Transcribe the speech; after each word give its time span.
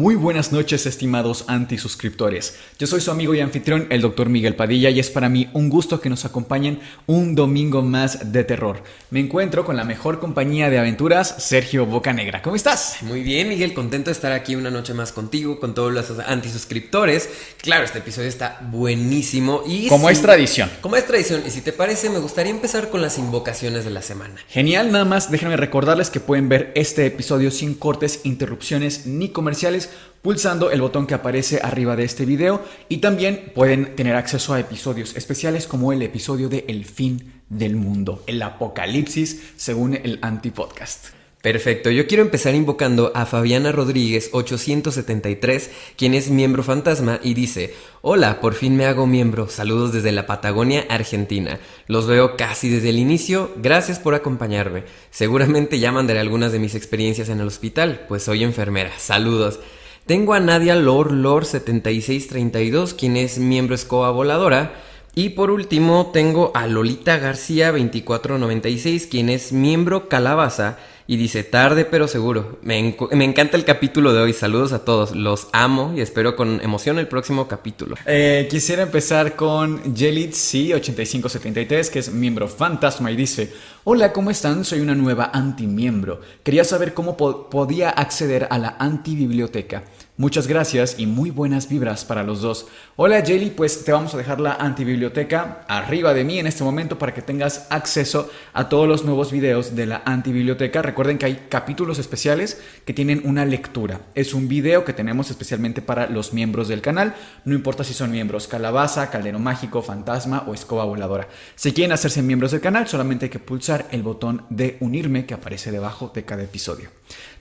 Muy 0.00 0.14
buenas 0.14 0.50
noches, 0.50 0.86
estimados 0.86 1.44
antisuscriptores. 1.46 2.54
Yo 2.78 2.86
soy 2.86 3.02
su 3.02 3.10
amigo 3.10 3.34
y 3.34 3.40
anfitrión, 3.40 3.86
el 3.90 4.00
Dr. 4.00 4.30
Miguel 4.30 4.56
Padilla, 4.56 4.88
y 4.88 4.98
es 4.98 5.10
para 5.10 5.28
mí 5.28 5.50
un 5.52 5.68
gusto 5.68 6.00
que 6.00 6.08
nos 6.08 6.24
acompañen 6.24 6.80
un 7.06 7.34
domingo 7.34 7.82
más 7.82 8.32
de 8.32 8.42
terror. 8.42 8.82
Me 9.10 9.20
encuentro 9.20 9.66
con 9.66 9.76
la 9.76 9.84
mejor 9.84 10.18
compañía 10.18 10.70
de 10.70 10.78
aventuras, 10.78 11.34
Sergio 11.40 11.84
Bocanegra. 11.84 12.40
¿Cómo 12.40 12.56
estás? 12.56 13.02
Muy 13.02 13.22
bien, 13.22 13.50
Miguel, 13.50 13.74
contento 13.74 14.08
de 14.08 14.12
estar 14.12 14.32
aquí 14.32 14.56
una 14.56 14.70
noche 14.70 14.94
más 14.94 15.12
contigo, 15.12 15.60
con 15.60 15.74
todos 15.74 15.92
los 15.92 16.18
antisuscriptores. 16.18 17.28
Claro, 17.60 17.84
este 17.84 17.98
episodio 17.98 18.28
está 18.28 18.58
buenísimo 18.72 19.64
y... 19.66 19.88
Como 19.88 20.08
es 20.08 20.22
tradición. 20.22 20.70
Como 20.80 20.96
es 20.96 21.06
tradición, 21.06 21.42
y 21.46 21.50
si 21.50 21.60
te 21.60 21.74
parece, 21.74 22.08
me 22.08 22.20
gustaría 22.20 22.52
empezar 22.52 22.88
con 22.88 23.02
las 23.02 23.18
invocaciones 23.18 23.84
de 23.84 23.90
la 23.90 24.00
semana. 24.00 24.36
Genial, 24.48 24.92
nada 24.92 25.04
más 25.04 25.30
déjenme 25.30 25.58
recordarles 25.58 26.08
que 26.08 26.20
pueden 26.20 26.48
ver 26.48 26.72
este 26.74 27.04
episodio 27.04 27.50
sin 27.50 27.74
cortes, 27.74 28.20
interrupciones 28.24 29.04
ni 29.04 29.28
comerciales 29.28 29.89
pulsando 30.22 30.70
el 30.70 30.80
botón 30.80 31.06
que 31.06 31.14
aparece 31.14 31.60
arriba 31.62 31.96
de 31.96 32.04
este 32.04 32.24
video 32.24 32.62
y 32.88 32.98
también 32.98 33.52
pueden 33.54 33.96
tener 33.96 34.16
acceso 34.16 34.52
a 34.52 34.60
episodios 34.60 35.16
especiales 35.16 35.66
como 35.66 35.92
el 35.92 36.02
episodio 36.02 36.48
de 36.48 36.64
El 36.68 36.84
fin 36.84 37.42
del 37.48 37.76
mundo, 37.76 38.22
el 38.26 38.42
apocalipsis 38.42 39.52
según 39.56 39.94
el 39.94 40.18
antipodcast. 40.22 41.20
Perfecto, 41.42 41.90
yo 41.90 42.06
quiero 42.06 42.22
empezar 42.22 42.54
invocando 42.54 43.12
a 43.14 43.24
Fabiana 43.24 43.72
Rodríguez 43.72 44.28
873, 44.32 45.70
quien 45.96 46.12
es 46.12 46.28
miembro 46.28 46.62
fantasma 46.62 47.18
y 47.22 47.32
dice, 47.32 47.74
hola, 48.02 48.42
por 48.42 48.52
fin 48.52 48.76
me 48.76 48.84
hago 48.84 49.06
miembro, 49.06 49.48
saludos 49.48 49.90
desde 49.94 50.12
la 50.12 50.26
Patagonia, 50.26 50.84
Argentina, 50.90 51.58
los 51.86 52.06
veo 52.06 52.36
casi 52.36 52.68
desde 52.68 52.90
el 52.90 52.98
inicio, 52.98 53.54
gracias 53.56 53.98
por 53.98 54.14
acompañarme, 54.14 54.84
seguramente 55.10 55.78
ya 55.78 55.92
mandaré 55.92 56.20
algunas 56.20 56.52
de 56.52 56.58
mis 56.58 56.74
experiencias 56.74 57.30
en 57.30 57.40
el 57.40 57.46
hospital, 57.46 58.04
pues 58.06 58.22
soy 58.22 58.44
enfermera, 58.44 58.92
saludos. 58.98 59.60
Tengo 60.10 60.34
a 60.34 60.40
Nadia 60.40 60.74
Lor 60.74 61.12
Lor 61.12 61.44
7632, 61.44 62.94
quien 62.94 63.16
es 63.16 63.38
miembro 63.38 63.76
escoba 63.76 64.10
voladora, 64.10 64.72
y 65.14 65.28
por 65.28 65.52
último 65.52 66.10
tengo 66.12 66.50
a 66.52 66.66
Lolita 66.66 67.18
García 67.18 67.70
2496, 67.70 69.06
quien 69.06 69.28
es 69.28 69.52
miembro 69.52 70.08
calabaza 70.08 70.78
y 71.10 71.16
dice, 71.16 71.42
tarde 71.42 71.84
pero 71.84 72.06
seguro. 72.06 72.60
Me, 72.62 72.78
encanta 72.78 73.56
el 73.56 73.64
capítulo 73.64 74.12
de 74.12 74.20
hoy. 74.20 74.32
Saludos 74.32 74.72
a 74.72 74.84
todos. 74.84 75.10
Los 75.10 75.48
amo 75.50 75.92
y 75.96 76.02
espero 76.02 76.36
con 76.36 76.60
emoción 76.60 77.00
el 77.00 77.08
próximo 77.08 77.48
capítulo. 77.48 77.96
Eh, 78.06 78.46
quisiera 78.48 78.84
empezar 78.84 79.34
con 79.34 79.96
Jellit 79.96 80.30
C8573, 80.34 81.90
que 81.90 81.98
es 81.98 82.12
miembro 82.12 82.46
fantasma 82.46 83.10
y 83.10 83.16
dice, 83.16 83.52
hola, 83.82 84.12
¿cómo 84.12 84.30
están? 84.30 84.64
Soy 84.64 84.78
una 84.78 84.94
nueva 84.94 85.32
antimiembro. 85.34 86.20
Quería 86.44 86.62
saber 86.62 86.94
cómo 86.94 87.16
podía 87.16 87.90
acceder 87.90 88.46
a 88.48 88.58
la 88.58 88.76
antibiblioteca. 88.78 89.82
Muchas 90.20 90.46
gracias 90.46 90.96
y 90.98 91.06
muy 91.06 91.30
buenas 91.30 91.66
vibras 91.66 92.04
para 92.04 92.22
los 92.22 92.42
dos. 92.42 92.66
Hola 92.96 93.24
Jelly, 93.24 93.48
pues 93.48 93.86
te 93.86 93.92
vamos 93.92 94.12
a 94.12 94.18
dejar 94.18 94.38
la 94.38 94.52
antibiblioteca 94.52 95.64
arriba 95.66 96.12
de 96.12 96.24
mí 96.24 96.38
en 96.38 96.46
este 96.46 96.62
momento 96.62 96.98
para 96.98 97.14
que 97.14 97.22
tengas 97.22 97.66
acceso 97.70 98.30
a 98.52 98.68
todos 98.68 98.86
los 98.86 99.02
nuevos 99.02 99.32
videos 99.32 99.74
de 99.74 99.86
la 99.86 100.02
antibiblioteca. 100.04 100.82
Recuerden 100.82 101.16
que 101.16 101.24
hay 101.24 101.46
capítulos 101.48 101.98
especiales 101.98 102.60
que 102.84 102.92
tienen 102.92 103.22
una 103.24 103.46
lectura. 103.46 104.02
Es 104.14 104.34
un 104.34 104.46
video 104.46 104.84
que 104.84 104.92
tenemos 104.92 105.30
especialmente 105.30 105.80
para 105.80 106.06
los 106.06 106.34
miembros 106.34 106.68
del 106.68 106.82
canal. 106.82 107.14
No 107.46 107.54
importa 107.54 107.82
si 107.82 107.94
son 107.94 108.10
miembros 108.10 108.46
Calabaza, 108.46 109.08
Caldero 109.08 109.38
Mágico, 109.38 109.80
Fantasma 109.80 110.44
o 110.46 110.52
Escoba 110.52 110.84
Voladora. 110.84 111.28
Si 111.54 111.72
quieren 111.72 111.92
hacerse 111.92 112.20
miembros 112.20 112.50
del 112.50 112.60
canal, 112.60 112.86
solamente 112.86 113.24
hay 113.24 113.30
que 113.30 113.38
pulsar 113.38 113.86
el 113.90 114.02
botón 114.02 114.44
de 114.50 114.76
unirme 114.80 115.24
que 115.24 115.32
aparece 115.32 115.72
debajo 115.72 116.12
de 116.14 116.26
cada 116.26 116.42
episodio. 116.42 116.90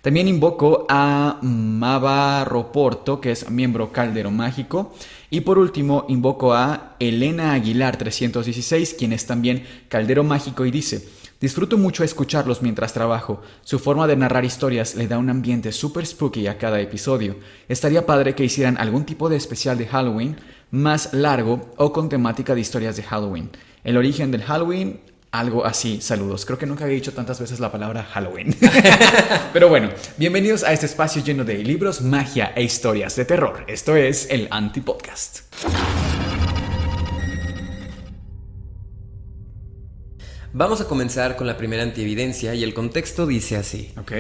También 0.02 0.30
invoco 0.30 0.86
a 0.88 1.40
Mava 1.42 2.46
Roporto, 2.46 3.20
que 3.20 3.32
es 3.32 3.50
miembro 3.50 3.92
Caldero 3.92 4.32
Mágico. 4.32 4.94
Y 5.30 5.42
por 5.42 5.58
último, 5.58 6.06
invoco 6.08 6.54
a 6.54 6.96
Elena 7.00 7.54
Aguilar 7.54 7.98
316, 7.98 8.94
quien 8.94 9.12
es 9.12 9.26
también 9.26 9.66
Caldero 9.90 10.24
Mágico 10.24 10.66
y 10.66 10.72
dice, 10.72 11.06
disfruto 11.42 11.78
mucho 11.78 12.06
escucharlos 12.06 12.62
mientras 12.62 12.94
trabajo. 12.94 13.42
Su 13.64 13.78
forma 13.78 14.08
de 14.08 14.16
narrar 14.16 14.46
historias 14.46 14.96
le 14.96 15.08
da 15.08 15.18
un 15.18 15.30
ambiente 15.30 15.74
super 15.74 16.06
spooky 16.06 16.48
a 16.48 16.58
cada 16.58 16.80
episodio. 16.80 17.36
Estaría 17.68 18.06
padre 18.06 18.36
que 18.36 18.46
hicieran 18.46 18.78
algún 18.78 19.04
tipo 19.06 19.28
de 19.28 19.36
especial 19.36 19.78
de 19.78 19.88
Halloween 19.88 20.38
más 20.72 21.14
largo 21.14 21.72
o 21.76 21.92
con 21.92 22.08
temática 22.08 22.56
de 22.56 22.62
historias 22.62 22.96
de 22.96 23.04
Halloween. 23.04 23.50
El 23.84 23.98
origen 23.98 24.32
del 24.32 24.44
Halloween, 24.44 25.02
algo 25.32 25.66
así, 25.66 26.02
saludos. 26.02 26.46
Creo 26.46 26.58
que 26.58 26.66
nunca 26.66 26.86
había 26.86 26.96
dicho 26.96 27.14
tantas 27.14 27.40
veces 27.40 27.60
la 27.60 27.72
palabra 27.72 28.04
Halloween. 28.04 28.56
Pero 29.54 29.70
bueno, 29.70 29.90
bienvenidos 30.18 30.64
a 30.64 30.74
este 30.74 30.88
espacio 30.88 31.24
lleno 31.24 31.44
de 31.44 31.60
libros, 31.60 32.02
magia 32.02 32.52
e 32.56 32.64
historias 32.64 33.16
de 33.16 33.26
terror. 33.26 33.64
Esto 33.68 33.96
es 33.96 34.28
el 34.30 34.48
Antipodcast. 34.50 35.42
Vamos 40.52 40.82
a 40.82 40.86
comenzar 40.86 41.36
con 41.36 41.46
la 41.46 41.58
primera 41.58 41.84
antievidencia 41.84 42.56
y 42.56 42.64
el 42.64 42.74
contexto 42.74 43.28
dice 43.28 43.56
así. 43.56 43.94
Ok. 44.00 44.14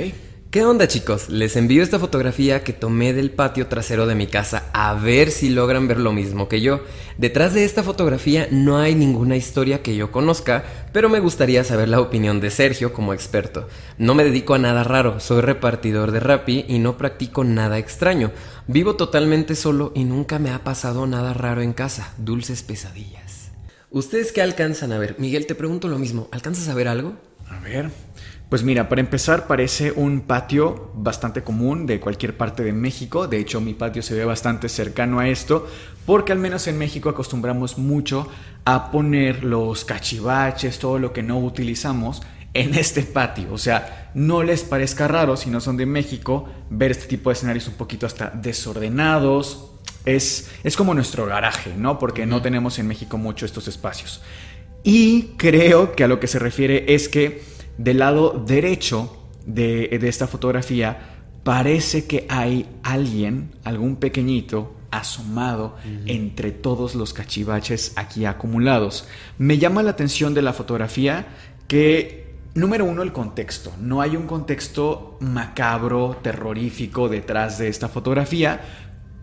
¿Qué 0.51 0.65
onda 0.65 0.87
chicos? 0.87 1.29
Les 1.29 1.55
envío 1.57 1.83
esta 1.83 1.99
fotografía 1.99 2.63
que 2.63 2.73
tomé 2.73 3.13
del 3.13 3.29
patio 3.29 3.67
trasero 3.67 4.07
de 4.07 4.15
mi 4.15 4.25
casa 4.25 4.63
a 4.73 4.95
ver 4.95 5.29
si 5.29 5.49
logran 5.49 5.87
ver 5.87 5.99
lo 5.99 6.11
mismo 6.11 6.49
que 6.49 6.59
yo. 6.59 6.83
Detrás 7.19 7.53
de 7.53 7.65
esta 7.65 7.83
fotografía 7.83 8.47
no 8.49 8.79
hay 8.79 8.95
ninguna 8.95 9.37
historia 9.37 9.83
que 9.83 9.95
yo 9.95 10.11
conozca, 10.11 10.63
pero 10.91 11.07
me 11.07 11.19
gustaría 11.19 11.63
saber 11.63 11.87
la 11.87 12.01
opinión 12.01 12.39
de 12.39 12.49
Sergio 12.49 12.93
como 12.93 13.13
experto. 13.13 13.67
No 13.99 14.15
me 14.15 14.23
dedico 14.23 14.55
a 14.55 14.57
nada 14.57 14.83
raro, 14.83 15.19
soy 15.19 15.41
repartidor 15.41 16.11
de 16.11 16.19
Rappi 16.19 16.65
y 16.67 16.79
no 16.79 16.97
practico 16.97 17.43
nada 17.43 17.77
extraño. 17.77 18.31
Vivo 18.65 18.95
totalmente 18.95 19.53
solo 19.53 19.91
y 19.93 20.03
nunca 20.03 20.39
me 20.39 20.49
ha 20.49 20.63
pasado 20.63 21.05
nada 21.05 21.35
raro 21.35 21.61
en 21.61 21.73
casa. 21.73 22.11
Dulces 22.17 22.63
pesadillas. 22.63 23.51
¿Ustedes 23.91 24.31
qué 24.31 24.41
alcanzan 24.41 24.93
a 24.93 24.97
ver? 24.97 25.15
Miguel, 25.19 25.45
te 25.45 25.53
pregunto 25.53 25.87
lo 25.87 25.99
mismo. 25.99 26.27
¿Alcanzas 26.31 26.69
a 26.69 26.73
ver 26.73 26.87
algo? 26.87 27.13
A 27.49 27.59
ver, 27.59 27.89
pues 28.49 28.63
mira, 28.63 28.89
para 28.89 29.01
empezar 29.01 29.45
parece 29.45 29.91
un 29.91 30.21
patio 30.21 30.91
bastante 30.95 31.43
común 31.43 31.85
de 31.85 31.99
cualquier 31.99 32.35
parte 32.35 32.63
de 32.63 32.73
México. 32.73 33.27
De 33.27 33.37
hecho, 33.37 33.61
mi 33.61 33.75
patio 33.75 34.01
se 34.01 34.15
ve 34.15 34.25
bastante 34.25 34.69
cercano 34.69 35.19
a 35.19 35.29
esto, 35.29 35.67
porque 36.07 36.31
al 36.31 36.39
menos 36.39 36.65
en 36.67 36.79
México 36.79 37.09
acostumbramos 37.09 37.77
mucho 37.77 38.27
a 38.65 38.89
poner 38.91 39.43
los 39.43 39.85
cachivaches, 39.85 40.79
todo 40.79 40.97
lo 40.97 41.13
que 41.13 41.21
no 41.21 41.37
utilizamos 41.37 42.23
en 42.55 42.73
este 42.73 43.03
patio. 43.03 43.53
O 43.53 43.59
sea, 43.59 44.09
no 44.15 44.41
les 44.41 44.63
parezca 44.63 45.07
raro 45.07 45.37
si 45.37 45.51
no 45.51 45.61
son 45.61 45.77
de 45.77 45.85
México 45.85 46.49
ver 46.71 46.89
este 46.89 47.05
tipo 47.05 47.29
de 47.29 47.35
escenarios 47.35 47.67
un 47.67 47.75
poquito 47.75 48.07
hasta 48.07 48.31
desordenados. 48.31 49.73
Es, 50.05 50.49
es 50.63 50.75
como 50.75 50.95
nuestro 50.95 51.27
garaje, 51.27 51.75
¿no? 51.77 51.99
Porque 51.99 52.25
no 52.25 52.41
tenemos 52.41 52.79
en 52.79 52.87
México 52.87 53.19
mucho 53.19 53.45
estos 53.45 53.67
espacios. 53.67 54.23
Y 54.83 55.35
creo 55.37 55.91
que 55.91 56.03
a 56.03 56.07
lo 56.07 56.19
que 56.19 56.25
se 56.25 56.39
refiere 56.39 56.95
es 56.95 57.09
que 57.09 57.58
del 57.79 57.99
lado 57.99 58.43
derecho 58.45 59.15
de, 59.45 59.97
esta 60.03 60.27
fotografía 60.27 60.97
parece 61.43 62.05
que 62.05 62.25
hay 62.29 62.67
alguien, 62.83 63.51
algún 63.63 63.95
pequeñito, 63.95 64.75
asomado 64.91 65.77
entre 66.05 66.51
todos 66.51 66.93
los 66.93 67.13
cachivaches 67.13 67.93
aquí 67.95 68.25
acumulados. 68.25 69.07
Me 69.37 69.57
llama 69.57 69.81
la 69.81 69.91
atención 69.91 70.33
de 70.33 70.41
la 70.41 70.51
fotografía 70.51 71.27
que, 71.69 72.35
número 72.53 72.83
uno, 72.83 73.01
el 73.01 73.13
contexto. 73.13 73.71
No 73.79 74.01
hay 74.01 74.17
un 74.17 74.27
contexto 74.27 75.17
macabro, 75.21 76.17
terrorífico 76.21 77.07
detrás 77.07 77.59
de 77.59 77.69
esta 77.69 77.87
fotografía, 77.87 78.59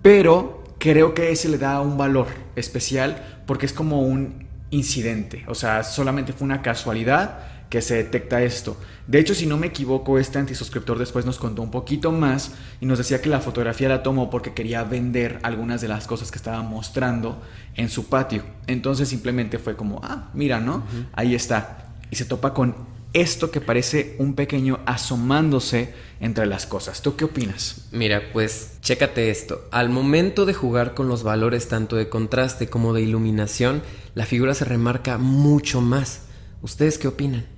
pero 0.01 0.65
creo 0.79 1.13
que 1.13 1.31
ese 1.31 1.51
le 1.51 1.59
da 1.59 1.83
un 1.83 1.99
valor 1.99 2.29
especial 2.55 3.43
porque 3.47 3.67
es 3.67 3.75
como 3.75 4.01
un 4.01 4.47
incidente. 4.71 5.45
O 5.47 5.55
sea, 5.55 5.85
solamente 5.85 6.33
fue 6.33 6.47
una 6.47 6.63
casualidad 6.63 7.46
que 7.69 7.83
se 7.83 7.97
detecta 7.97 8.43
esto. 8.43 8.77
De 9.07 9.19
hecho, 9.19 9.35
si 9.35 9.47
no 9.47 9.57
me 9.57 9.69
equivoco, 9.69 10.19
este 10.19 10.39
antisuscriptor 10.39 10.99
después 10.99 11.25
nos 11.27 11.39
contó 11.39 11.63
un 11.63 11.71
poquito 11.71 12.13
más 12.13 12.53
y 12.81 12.87
nos 12.87 12.99
decía 12.99 13.21
que 13.21 13.29
la 13.29 13.41
fotografía 13.41 13.89
la 13.89 14.03
tomó 14.03 14.31
porque 14.31 14.55
quería 14.55 14.85
vender 14.85 15.39
algunas 15.43 15.81
de 15.81 15.89
las 15.89 16.07
cosas 16.07 16.31
que 16.31 16.39
estaba 16.39 16.63
mostrando 16.63 17.41
en 17.75 17.89
su 17.89 18.09
patio. 18.09 18.43
Entonces 18.67 19.09
simplemente 19.09 19.59
fue 19.59 19.77
como, 19.77 20.01
ah, 20.03 20.31
mira, 20.35 20.61
¿no? 20.61 20.85
Ahí 21.13 21.35
está. 21.35 21.95
Y 22.11 22.17
se 22.17 22.25
topa 22.25 22.53
con 22.55 22.75
esto 23.13 23.51
que 23.51 23.61
parece 23.61 24.15
un 24.19 24.35
pequeño 24.35 24.81
asomándose 24.85 25.95
entre 26.21 26.47
las 26.47 26.67
cosas. 26.67 27.01
¿Tú 27.01 27.17
qué 27.17 27.25
opinas? 27.25 27.89
Mira, 27.93 28.23
pues 28.33 28.73
chécate 28.83 29.31
esto. 29.31 29.69
Al 29.71 29.89
momento 29.89 30.45
de 30.45 30.55
jugar 30.55 30.95
con 30.95 31.09
los 31.09 31.23
valores 31.23 31.69
tanto 31.69 31.97
de 31.97 32.09
contraste 32.09 32.69
como 32.69 32.93
de 32.93 33.03
iluminación, 33.03 33.83
la 34.15 34.27
figura 34.27 34.53
se 34.55 34.65
remarca 34.67 35.17
mucho 35.17 35.81
más. 35.81 36.23
¿Ustedes 36.61 36.99
qué 36.99 37.09
opinan? 37.09 37.56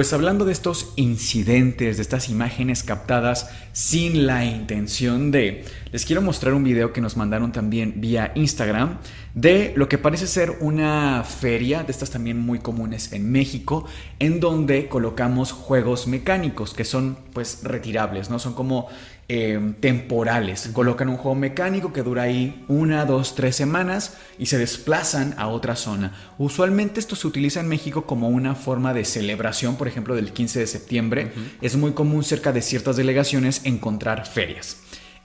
Pues 0.00 0.14
hablando 0.14 0.46
de 0.46 0.52
estos 0.52 0.94
incidentes, 0.96 1.98
de 1.98 2.02
estas 2.02 2.30
imágenes 2.30 2.82
captadas 2.84 3.50
sin 3.74 4.26
la 4.26 4.46
intención 4.46 5.30
de, 5.30 5.66
les 5.92 6.06
quiero 6.06 6.22
mostrar 6.22 6.54
un 6.54 6.64
video 6.64 6.94
que 6.94 7.02
nos 7.02 7.18
mandaron 7.18 7.52
también 7.52 8.00
vía 8.00 8.32
Instagram 8.34 8.96
de 9.34 9.74
lo 9.76 9.90
que 9.90 9.98
parece 9.98 10.26
ser 10.26 10.56
una 10.60 11.22
feria, 11.22 11.82
de 11.82 11.92
estas 11.92 12.08
también 12.08 12.38
muy 12.38 12.60
comunes 12.60 13.12
en 13.12 13.30
México, 13.30 13.84
en 14.20 14.40
donde 14.40 14.88
colocamos 14.88 15.52
juegos 15.52 16.06
mecánicos 16.06 16.72
que 16.72 16.86
son 16.86 17.18
pues 17.34 17.60
retirables, 17.62 18.30
¿no? 18.30 18.38
Son 18.38 18.54
como 18.54 18.88
Em, 19.32 19.74
temporales. 19.74 20.70
Colocan 20.72 21.08
un 21.08 21.16
juego 21.16 21.36
mecánico 21.36 21.92
que 21.92 22.02
dura 22.02 22.22
ahí 22.22 22.64
una, 22.66 23.04
dos, 23.04 23.36
tres 23.36 23.54
semanas 23.54 24.16
y 24.40 24.46
se 24.46 24.58
desplazan 24.58 25.36
a 25.38 25.46
otra 25.46 25.76
zona. 25.76 26.16
Usualmente 26.36 26.98
esto 26.98 27.14
se 27.14 27.28
utiliza 27.28 27.60
en 27.60 27.68
México 27.68 28.06
como 28.06 28.28
una 28.28 28.56
forma 28.56 28.92
de 28.92 29.04
celebración, 29.04 29.76
por 29.76 29.86
ejemplo, 29.86 30.16
del 30.16 30.32
15 30.32 30.58
de 30.58 30.66
septiembre. 30.66 31.32
Es 31.62 31.76
muy 31.76 31.92
común 31.92 32.24
cerca 32.24 32.50
de 32.50 32.60
ciertas 32.60 32.96
delegaciones 32.96 33.60
encontrar 33.62 34.26
ferias. 34.26 34.78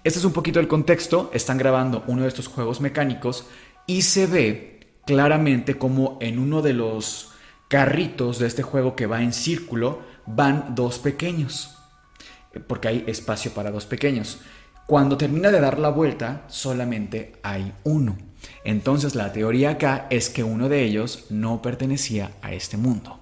Este 0.03 0.19
es 0.19 0.25
un 0.25 0.33
poquito 0.33 0.59
el 0.59 0.67
contexto. 0.67 1.31
Están 1.33 1.57
grabando 1.57 2.03
uno 2.05 2.21
de 2.21 2.27
estos 2.27 2.45
juegos 2.45 2.81
mecánicos 2.81 3.47
y 3.87 4.03
se 4.03 4.27
ve 4.27 4.81
claramente 5.07 5.79
como 5.79 6.19
en 6.21 6.37
uno 6.37 6.61
de 6.61 6.73
los 6.73 7.31
carritos 7.69 8.37
de 8.37 8.45
este 8.45 8.61
juego 8.61 8.95
que 8.95 9.07
va 9.07 9.23
en 9.23 9.33
círculo 9.33 10.03
van 10.27 10.75
dos 10.75 10.99
pequeños 10.99 11.74
porque 12.59 12.87
hay 12.87 13.03
espacio 13.07 13.51
para 13.51 13.71
dos 13.71 13.85
pequeños. 13.85 14.39
Cuando 14.87 15.17
termina 15.17 15.51
de 15.51 15.59
dar 15.59 15.79
la 15.79 15.89
vuelta, 15.89 16.43
solamente 16.47 17.33
hay 17.41 17.73
uno. 17.83 18.17
Entonces 18.63 19.15
la 19.15 19.33
teoría 19.33 19.71
acá 19.71 20.07
es 20.09 20.29
que 20.29 20.43
uno 20.43 20.69
de 20.69 20.83
ellos 20.83 21.25
no 21.29 21.61
pertenecía 21.61 22.31
a 22.41 22.53
este 22.53 22.77
mundo. 22.77 23.19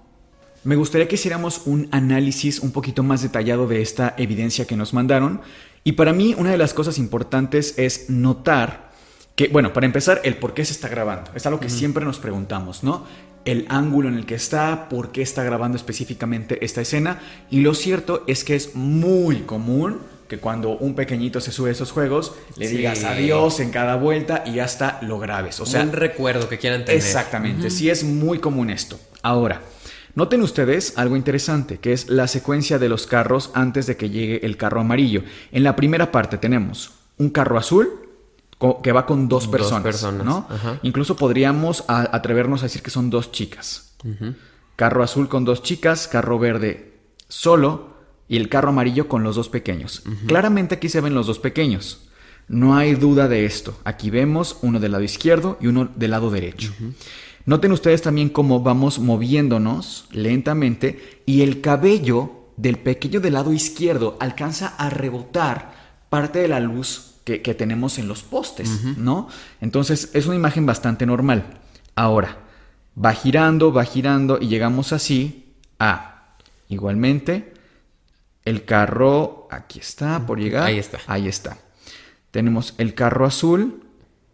Me 0.65 0.75
gustaría 0.75 1.07
que 1.07 1.15
hiciéramos 1.15 1.63
un 1.65 1.89
análisis 1.91 2.59
un 2.59 2.71
poquito 2.71 3.03
más 3.03 3.21
detallado 3.21 3.67
de 3.67 3.81
esta 3.81 4.13
evidencia 4.17 4.65
que 4.65 4.77
nos 4.77 4.93
mandaron. 4.93 5.41
Y 5.83 5.93
para 5.93 6.13
mí 6.13 6.35
una 6.37 6.51
de 6.51 6.57
las 6.57 6.73
cosas 6.73 6.97
importantes 6.97 7.77
es 7.77 8.09
notar 8.09 8.91
que, 9.35 9.47
bueno, 9.47 9.73
para 9.73 9.85
empezar, 9.85 10.21
el 10.23 10.37
por 10.37 10.53
qué 10.53 10.63
se 10.63 10.73
está 10.73 10.87
grabando. 10.87 11.31
Es 11.33 11.45
algo 11.45 11.59
que 11.59 11.69
siempre 11.69 12.05
nos 12.05 12.19
preguntamos, 12.19 12.83
¿no? 12.83 13.05
El 13.45 13.65
ángulo 13.69 14.09
en 14.09 14.15
el 14.15 14.25
que 14.25 14.35
está, 14.35 14.89
por 14.89 15.11
qué 15.11 15.21
está 15.21 15.43
grabando 15.43 15.77
específicamente 15.77 16.63
esta 16.63 16.81
escena. 16.81 17.21
Y 17.49 17.61
lo 17.61 17.73
cierto 17.73 18.23
es 18.27 18.43
que 18.43 18.55
es 18.55 18.75
muy 18.75 19.41
común 19.41 19.99
que 20.27 20.39
cuando 20.39 20.77
un 20.77 20.95
pequeñito 20.95 21.41
se 21.41 21.51
sube 21.51 21.69
a 21.69 21.73
esos 21.73 21.91
juegos, 21.91 22.33
le 22.57 22.67
digas 22.67 23.03
adiós 23.03 23.59
en 23.59 23.69
cada 23.69 23.95
vuelta 23.95 24.43
y 24.45 24.59
hasta 24.59 24.99
lo 25.01 25.19
grabes. 25.19 25.59
O 25.59 25.65
sea, 25.65 25.83
un 25.83 25.91
recuerdo 25.91 26.49
que 26.49 26.57
quieran 26.57 26.85
tener. 26.85 26.95
Exactamente, 26.95 27.69
sí 27.69 27.89
es 27.89 28.03
muy 28.03 28.39
común 28.39 28.69
esto. 28.69 28.99
Ahora, 29.21 29.61
noten 30.15 30.41
ustedes 30.41 30.93
algo 30.97 31.17
interesante, 31.17 31.77
que 31.77 31.93
es 31.93 32.09
la 32.09 32.27
secuencia 32.27 32.79
de 32.79 32.89
los 32.89 33.05
carros 33.05 33.51
antes 33.53 33.85
de 33.85 33.97
que 33.97 34.09
llegue 34.09 34.45
el 34.45 34.57
carro 34.57 34.81
amarillo. 34.81 35.23
En 35.51 35.63
la 35.63 35.75
primera 35.75 36.11
parte 36.11 36.37
tenemos 36.37 36.93
un 37.17 37.29
carro 37.29 37.57
azul, 37.57 38.02
que 38.81 38.91
va 38.91 39.05
con 39.05 39.27
dos 39.27 39.47
personas, 39.47 40.03
¿no? 40.13 40.47
Incluso 40.83 41.15
podríamos 41.15 41.83
atrevernos 41.87 42.61
a 42.61 42.65
decir 42.65 42.81
que 42.81 42.91
son 42.91 43.09
dos 43.09 43.31
chicas. 43.31 43.95
Carro 44.75 45.03
azul 45.03 45.29
con 45.29 45.45
dos 45.45 45.63
chicas, 45.63 46.07
carro 46.07 46.39
verde 46.39 46.93
solo 47.27 47.93
y 48.27 48.37
el 48.37 48.49
carro 48.49 48.69
amarillo 48.69 49.07
con 49.07 49.23
los 49.23 49.35
dos 49.35 49.49
pequeños. 49.49 50.03
Claramente 50.27 50.75
aquí 50.75 50.89
se 50.89 51.01
ven 51.01 51.13
los 51.13 51.27
dos 51.27 51.39
pequeños. 51.39 52.07
No 52.47 52.75
hay 52.75 52.95
duda 52.95 53.27
de 53.27 53.45
esto. 53.45 53.77
Aquí 53.83 54.09
vemos 54.09 54.57
uno 54.61 54.79
del 54.79 54.91
lado 54.91 55.03
izquierdo 55.03 55.57
y 55.61 55.67
uno 55.67 55.89
del 55.95 56.11
lado 56.11 56.29
derecho. 56.29 56.73
Noten 57.45 57.71
ustedes 57.73 58.01
también 58.01 58.29
cómo 58.29 58.61
vamos 58.61 58.99
moviéndonos 58.99 60.05
lentamente 60.11 61.21
y 61.25 61.41
el 61.41 61.59
cabello 61.61 62.47
del 62.55 62.77
pequeño 62.77 63.19
del 63.19 63.33
lado 63.33 63.51
izquierdo 63.51 64.17
alcanza 64.19 64.75
a 64.77 64.89
rebotar 64.89 65.73
parte 66.09 66.39
de 66.39 66.47
la 66.47 66.59
luz 66.59 67.12
que, 67.23 67.39
tenemos 67.53 67.99
en 67.99 68.07
los 68.07 68.23
postes, 68.23 68.97
¿no? 68.97 69.29
Entonces 69.61 70.09
es 70.13 70.25
una 70.25 70.35
imagen 70.35 70.65
bastante 70.65 71.05
normal. 71.05 71.59
Ahora, 71.95 72.37
va 73.03 73.13
girando, 73.13 73.71
va 73.71 73.85
girando 73.85 74.39
y 74.41 74.47
llegamos 74.47 74.93
así 74.93 75.55
a, 75.79 76.35
igualmente, 76.67 77.53
el 78.45 78.65
carro, 78.65 79.47
aquí 79.51 79.79
está, 79.79 80.25
por 80.25 80.39
llegar. 80.39 80.65
Ahí 80.65 80.77
está. 80.77 80.99
Ahí 81.07 81.27
está. 81.27 81.57
Tenemos 82.31 82.73
el 82.77 82.93
carro 82.93 83.25
azul, 83.25 83.83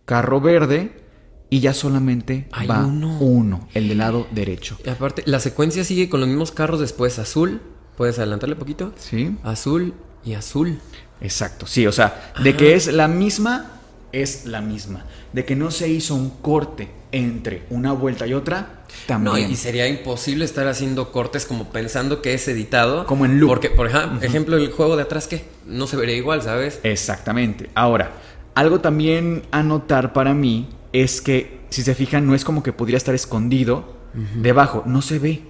carro 0.05 0.41
verde 0.41 1.03
y 1.49 1.59
ya 1.59 1.73
solamente 1.73 2.47
va 2.69 2.85
uno. 2.85 3.19
uno. 3.19 3.67
el 3.73 3.87
del 3.87 3.99
lado 3.99 4.27
derecho. 4.31 4.77
Y 4.85 4.89
aparte, 4.89 5.23
la 5.25 5.39
secuencia 5.39 5.83
sigue 5.83 6.09
con 6.09 6.19
los 6.19 6.29
mismos 6.29 6.51
carros 6.51 6.79
después. 6.79 7.19
Azul, 7.19 7.61
¿puedes 7.97 8.17
adelantarle 8.17 8.53
un 8.53 8.59
poquito? 8.59 8.93
Sí. 8.97 9.35
Azul 9.43 9.93
y 10.23 10.33
azul. 10.33 10.79
Exacto, 11.21 11.67
sí, 11.67 11.85
o 11.85 11.91
sea, 11.91 12.31
de 12.41 12.55
que 12.55 12.75
es 12.75 12.87
la 12.87 13.07
misma, 13.07 13.71
es 14.11 14.45
la 14.45 14.61
misma. 14.61 15.05
De 15.33 15.45
que 15.45 15.55
no 15.55 15.69
se 15.69 15.87
hizo 15.89 16.15
un 16.15 16.29
corte 16.29 16.89
entre 17.11 17.63
una 17.69 17.91
vuelta 17.91 18.25
y 18.25 18.33
otra, 18.33 18.83
también. 19.05 19.33
No, 19.33 19.51
y 19.51 19.55
sería 19.55 19.87
imposible 19.87 20.45
estar 20.45 20.67
haciendo 20.67 21.11
cortes 21.11 21.45
como 21.45 21.69
pensando 21.69 22.21
que 22.21 22.33
es 22.33 22.47
editado. 22.47 23.05
Como 23.05 23.25
en 23.25 23.39
loop. 23.39 23.49
Porque, 23.49 23.69
por 23.69 23.87
ejemplo, 23.87 24.57
el 24.57 24.71
juego 24.71 24.95
de 24.95 25.03
atrás, 25.03 25.27
¿qué? 25.27 25.45
No 25.67 25.85
se 25.87 25.97
vería 25.97 26.15
igual, 26.15 26.41
¿sabes? 26.41 26.79
Exactamente. 26.83 27.69
Ahora, 27.75 28.13
algo 28.55 28.79
también 28.79 29.43
a 29.51 29.61
notar 29.61 30.13
para 30.13 30.33
mí 30.33 30.69
es 30.93 31.21
que, 31.21 31.59
si 31.69 31.83
se 31.83 31.93
fijan, 31.93 32.25
no 32.25 32.33
es 32.33 32.43
como 32.43 32.63
que 32.63 32.73
podría 32.73 32.97
estar 32.97 33.13
escondido 33.13 33.97
debajo, 34.35 34.83
no 34.87 35.01
se 35.01 35.19
ve. 35.19 35.43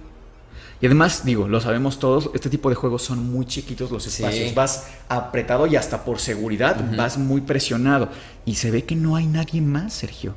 Y 0.80 0.86
además, 0.86 1.24
digo, 1.24 1.46
lo 1.46 1.60
sabemos 1.60 1.98
todos, 1.98 2.30
este 2.32 2.48
tipo 2.48 2.70
de 2.70 2.74
juegos 2.74 3.02
son 3.02 3.30
muy 3.30 3.44
chiquitos 3.44 3.90
los 3.90 4.06
espacios. 4.06 4.54
Vas 4.54 4.88
apretado 5.08 5.66
y 5.66 5.76
hasta 5.76 6.04
por 6.04 6.18
seguridad 6.18 6.96
vas 6.96 7.18
muy 7.18 7.42
presionado. 7.42 8.08
Y 8.46 8.54
se 8.54 8.70
ve 8.70 8.84
que 8.84 8.96
no 8.96 9.16
hay 9.16 9.26
nadie 9.26 9.60
más, 9.60 9.92
Sergio. 9.92 10.34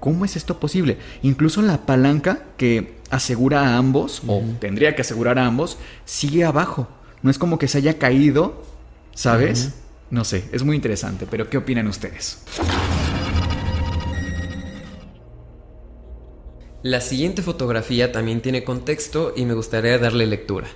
¿Cómo 0.00 0.24
es 0.24 0.34
esto 0.34 0.58
posible? 0.58 0.98
Incluso 1.22 1.62
la 1.62 1.86
palanca 1.86 2.42
que 2.56 2.98
asegura 3.10 3.60
a 3.60 3.76
ambos, 3.76 4.22
o 4.26 4.42
tendría 4.58 4.96
que 4.96 5.02
asegurar 5.02 5.38
a 5.38 5.46
ambos, 5.46 5.78
sigue 6.04 6.44
abajo. 6.44 6.88
No 7.22 7.30
es 7.30 7.38
como 7.38 7.58
que 7.58 7.68
se 7.68 7.78
haya 7.78 7.98
caído, 7.98 8.64
¿sabes? 9.14 9.74
No 10.10 10.24
sé, 10.24 10.48
es 10.50 10.64
muy 10.64 10.74
interesante, 10.74 11.26
pero 11.30 11.48
¿qué 11.48 11.58
opinan 11.58 11.86
ustedes? 11.86 12.38
La 16.82 17.02
siguiente 17.02 17.42
fotografía 17.42 18.10
también 18.10 18.40
tiene 18.40 18.64
contexto 18.64 19.34
y 19.36 19.44
me 19.44 19.52
gustaría 19.52 19.98
darle 19.98 20.26
lectura. 20.26 20.66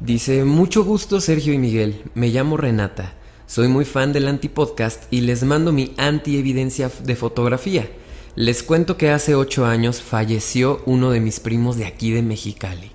Dice, 0.00 0.42
mucho 0.42 0.82
gusto 0.82 1.20
Sergio 1.20 1.52
y 1.52 1.58
Miguel, 1.58 2.02
me 2.14 2.30
llamo 2.30 2.56
Renata, 2.56 3.14
soy 3.46 3.68
muy 3.68 3.84
fan 3.84 4.12
del 4.12 4.26
antipodcast 4.26 5.04
y 5.12 5.20
les 5.20 5.44
mando 5.44 5.70
mi 5.70 5.94
anti-evidencia 5.98 6.90
de 7.04 7.14
fotografía. 7.14 7.88
Les 8.34 8.64
cuento 8.64 8.96
que 8.96 9.10
hace 9.10 9.36
ocho 9.36 9.66
años 9.66 10.02
falleció 10.02 10.82
uno 10.84 11.12
de 11.12 11.20
mis 11.20 11.38
primos 11.38 11.76
de 11.76 11.86
aquí 11.86 12.10
de 12.10 12.22
Mexicali. 12.22 12.90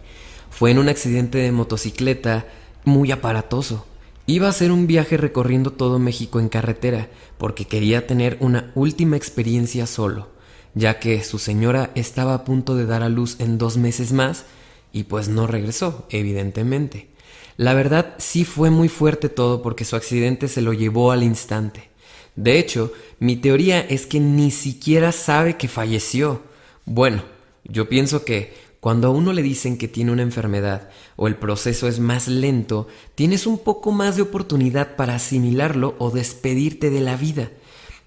Fue 0.50 0.72
en 0.72 0.80
un 0.80 0.90
accidente 0.90 1.38
de 1.38 1.54
motocicleta 1.54 2.48
muy 2.84 3.14
aparatoso. 3.14 3.86
Iba 4.26 4.48
a 4.48 4.50
hacer 4.50 4.74
un 4.74 4.88
viaje 4.88 5.16
recorriendo 5.16 5.72
todo 5.72 6.00
México 6.00 6.42
en 6.42 6.50
carretera 6.50 7.08
porque 7.38 7.64
quería 7.64 8.08
tener 8.08 8.36
una 8.42 8.74
última 8.76 9.16
experiencia 9.16 9.88
solo 9.88 10.41
ya 10.74 11.00
que 11.00 11.24
su 11.24 11.40
señora 11.40 11.92
estaba 11.96 12.34
a 12.34 12.44
punto 12.44 12.76
de 12.76 12.86
dar 12.86 13.04
a 13.04 13.10
luz 13.10 13.38
en 13.40 13.58
dos 13.58 13.78
meses 13.78 14.14
más 14.14 14.46
y 14.94 15.04
pues 15.04 15.30
no 15.30 15.48
regresó, 15.48 16.06
evidentemente. 16.10 17.10
La 17.58 17.74
verdad 17.74 18.16
sí 18.18 18.46
fue 18.46 18.70
muy 18.70 18.90
fuerte 18.90 19.30
todo 19.30 19.62
porque 19.62 19.86
su 19.86 19.96
accidente 19.96 20.48
se 20.48 20.62
lo 20.62 20.74
llevó 20.74 21.12
al 21.12 21.24
instante. 21.24 21.90
De 22.36 22.58
hecho, 22.58 22.94
mi 23.20 23.36
teoría 23.36 23.82
es 23.82 24.08
que 24.08 24.20
ni 24.20 24.52
siquiera 24.52 25.12
sabe 25.12 25.58
que 25.58 25.68
falleció. 25.68 26.42
Bueno, 26.86 27.24
yo 27.64 27.90
pienso 27.90 28.26
que 28.26 28.54
cuando 28.80 29.10
a 29.10 29.12
uno 29.12 29.32
le 29.32 29.44
dicen 29.44 29.78
que 29.78 29.88
tiene 29.88 30.12
una 30.12 30.24
enfermedad 30.24 30.90
o 31.16 31.28
el 31.28 31.36
proceso 31.36 31.88
es 31.88 32.00
más 32.00 32.28
lento, 32.28 32.88
tienes 33.14 33.46
un 33.46 33.60
poco 33.60 33.92
más 33.92 34.16
de 34.16 34.24
oportunidad 34.24 34.96
para 34.96 35.16
asimilarlo 35.16 35.96
o 36.00 36.10
despedirte 36.10 36.90
de 36.90 37.02
la 37.02 37.16
vida. 37.16 37.52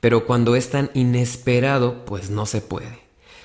Pero 0.05 0.27
cuando 0.27 0.55
es 0.55 0.69
tan 0.69 0.91
inesperado, 0.93 2.05
pues 2.05 2.29
no 2.29 2.45
se 2.45 2.61
puede. 2.61 2.99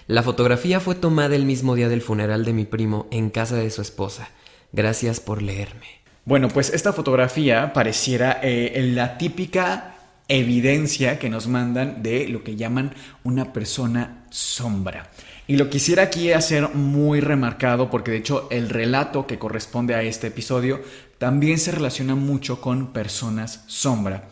La 0.07 0.23
fotografía 0.23 0.81
fue 0.81 0.93
tomada 0.93 1.33
el 1.37 1.45
mismo 1.45 1.73
día 1.73 1.87
del 1.87 2.01
funeral 2.01 2.43
de 2.43 2.51
mi 2.51 2.65
primo 2.65 3.07
en 3.11 3.29
casa 3.29 3.55
de 3.55 3.71
su 3.71 3.81
esposa. 3.81 4.27
Gracias 4.73 5.21
por 5.21 5.41
leerme. 5.41 6.01
Bueno, 6.25 6.49
pues 6.49 6.73
esta 6.73 6.91
fotografía 6.91 7.71
pareciera 7.71 8.41
eh, 8.43 8.91
la 8.93 9.17
típica 9.17 9.95
evidencia 10.27 11.17
que 11.17 11.29
nos 11.29 11.47
mandan 11.47 12.03
de 12.03 12.27
lo 12.27 12.43
que 12.43 12.57
llaman 12.57 12.93
una 13.23 13.53
persona 13.53 14.25
sombra. 14.29 15.11
Y 15.47 15.55
lo 15.55 15.69
quisiera 15.69 16.03
aquí 16.03 16.33
hacer 16.33 16.75
muy 16.75 17.21
remarcado 17.21 17.89
porque 17.89 18.11
de 18.11 18.17
hecho 18.17 18.49
el 18.51 18.67
relato 18.67 19.27
que 19.27 19.39
corresponde 19.39 19.95
a 19.95 20.01
este 20.01 20.27
episodio 20.27 20.81
también 21.19 21.57
se 21.57 21.71
relaciona 21.71 22.15
mucho 22.15 22.59
con 22.59 22.91
personas 22.91 23.63
sombra. 23.67 24.27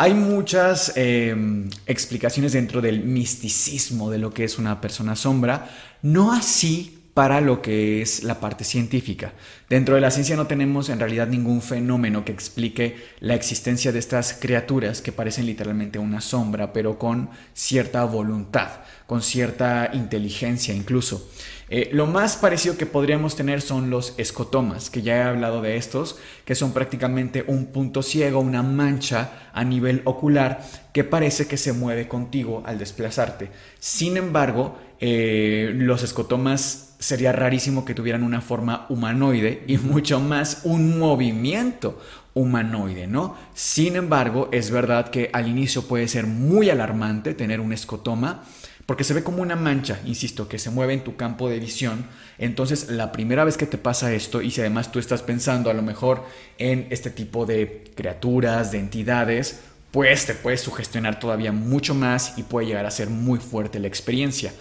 Hay 0.00 0.14
muchas 0.14 0.92
em, 0.94 1.68
explicaciones 1.84 2.52
dentro 2.52 2.80
del 2.80 3.02
misticismo 3.02 4.12
de 4.12 4.18
lo 4.18 4.32
que 4.32 4.44
es 4.44 4.56
una 4.56 4.80
persona 4.80 5.16
sombra, 5.16 5.68
no 6.02 6.32
así 6.32 7.00
para 7.14 7.40
lo 7.40 7.60
que 7.60 8.00
es 8.00 8.22
la 8.22 8.38
parte 8.38 8.62
científica. 8.62 9.32
Dentro 9.68 9.96
de 9.96 10.00
la 10.00 10.12
ciencia 10.12 10.36
no 10.36 10.46
tenemos 10.46 10.88
en 10.88 11.00
realidad 11.00 11.26
ningún 11.26 11.60
fenómeno 11.62 12.24
que 12.24 12.30
explique 12.30 13.08
la 13.18 13.34
existencia 13.34 13.90
de 13.90 13.98
estas 13.98 14.34
criaturas 14.34 15.02
que 15.02 15.10
parecen 15.10 15.46
literalmente 15.46 15.98
una 15.98 16.20
sombra, 16.20 16.72
pero 16.72 16.96
con 16.96 17.30
cierta 17.52 18.04
voluntad, 18.04 18.68
con 19.08 19.20
cierta 19.20 19.90
inteligencia 19.94 20.72
incluso. 20.72 21.28
Eh, 21.70 21.90
lo 21.92 22.06
más 22.06 22.36
parecido 22.36 22.78
que 22.78 22.86
podríamos 22.86 23.36
tener 23.36 23.60
son 23.60 23.90
los 23.90 24.14
escotomas, 24.16 24.88
que 24.88 25.02
ya 25.02 25.16
he 25.16 25.22
hablado 25.22 25.60
de 25.60 25.76
estos, 25.76 26.18
que 26.44 26.54
son 26.54 26.72
prácticamente 26.72 27.44
un 27.46 27.66
punto 27.66 28.02
ciego, 28.02 28.40
una 28.40 28.62
mancha 28.62 29.50
a 29.52 29.64
nivel 29.64 30.00
ocular 30.04 30.64
que 30.94 31.04
parece 31.04 31.46
que 31.46 31.58
se 31.58 31.74
mueve 31.74 32.08
contigo 32.08 32.62
al 32.64 32.78
desplazarte. 32.78 33.50
Sin 33.78 34.16
embargo, 34.16 34.78
eh, 34.98 35.70
los 35.74 36.02
escotomas 36.02 36.96
sería 36.98 37.32
rarísimo 37.32 37.84
que 37.84 37.94
tuvieran 37.94 38.22
una 38.22 38.40
forma 38.40 38.86
humanoide 38.88 39.62
y 39.66 39.76
mucho 39.78 40.20
más 40.20 40.62
un 40.64 40.98
movimiento 40.98 42.00
humanoide, 42.34 43.06
¿no? 43.06 43.36
Sin 43.54 43.96
embargo, 43.96 44.48
es 44.52 44.70
verdad 44.70 45.10
que 45.10 45.30
al 45.32 45.48
inicio 45.48 45.82
puede 45.86 46.08
ser 46.08 46.26
muy 46.26 46.70
alarmante 46.70 47.34
tener 47.34 47.60
un 47.60 47.72
escotoma 47.72 48.44
porque 48.88 49.04
se 49.04 49.12
ve 49.12 49.22
como 49.22 49.42
una 49.42 49.54
mancha, 49.54 50.00
insisto, 50.06 50.48
que 50.48 50.58
se 50.58 50.70
mueve 50.70 50.94
en 50.94 51.04
tu 51.04 51.14
campo 51.14 51.50
de 51.50 51.60
visión. 51.60 52.06
Entonces, 52.38 52.88
la 52.88 53.12
primera 53.12 53.44
vez 53.44 53.58
que 53.58 53.66
te 53.66 53.76
pasa 53.76 54.14
esto, 54.14 54.40
y 54.40 54.50
si 54.50 54.62
además 54.62 54.90
tú 54.90 54.98
estás 54.98 55.20
pensando 55.20 55.68
a 55.68 55.74
lo 55.74 55.82
mejor 55.82 56.24
en 56.56 56.86
este 56.88 57.10
tipo 57.10 57.44
de 57.44 57.84
criaturas, 57.94 58.72
de 58.72 58.78
entidades, 58.78 59.60
pues 59.90 60.24
te 60.24 60.32
puedes 60.32 60.62
sugestionar 60.62 61.20
todavía 61.20 61.52
mucho 61.52 61.94
más 61.94 62.38
y 62.38 62.44
puede 62.44 62.68
llegar 62.68 62.86
a 62.86 62.90
ser 62.90 63.10
muy 63.10 63.40
fuerte 63.40 63.78
la 63.78 63.88
experiencia. 63.88 64.54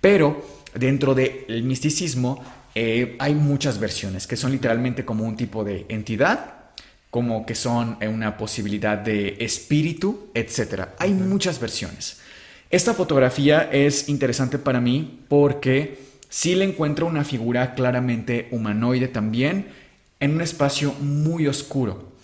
Pero 0.00 0.46
dentro 0.76 1.16
del 1.16 1.64
misticismo 1.64 2.40
eh, 2.76 3.16
hay 3.18 3.34
muchas 3.34 3.80
versiones 3.80 4.28
que 4.28 4.36
son 4.36 4.52
literalmente 4.52 5.04
como 5.04 5.24
un 5.24 5.34
tipo 5.36 5.64
de 5.64 5.86
entidad, 5.88 6.54
como 7.10 7.44
que 7.44 7.56
son 7.56 7.96
eh, 8.00 8.06
una 8.06 8.36
posibilidad 8.36 8.96
de 8.96 9.38
espíritu, 9.40 10.30
etc. 10.34 10.90
Hay 11.00 11.12
muchas 11.14 11.58
versiones. 11.58 12.21
Esta 12.72 12.94
fotografía 12.94 13.68
es 13.70 14.08
interesante 14.08 14.58
para 14.58 14.80
mí 14.80 15.26
porque 15.28 15.98
sí 16.30 16.54
le 16.54 16.64
encuentro 16.64 17.06
una 17.06 17.22
figura 17.22 17.74
claramente 17.74 18.48
humanoide 18.50 19.08
también 19.08 19.66
en 20.20 20.34
un 20.34 20.40
espacio 20.40 20.94
muy 20.94 21.46
oscuro. 21.46 22.14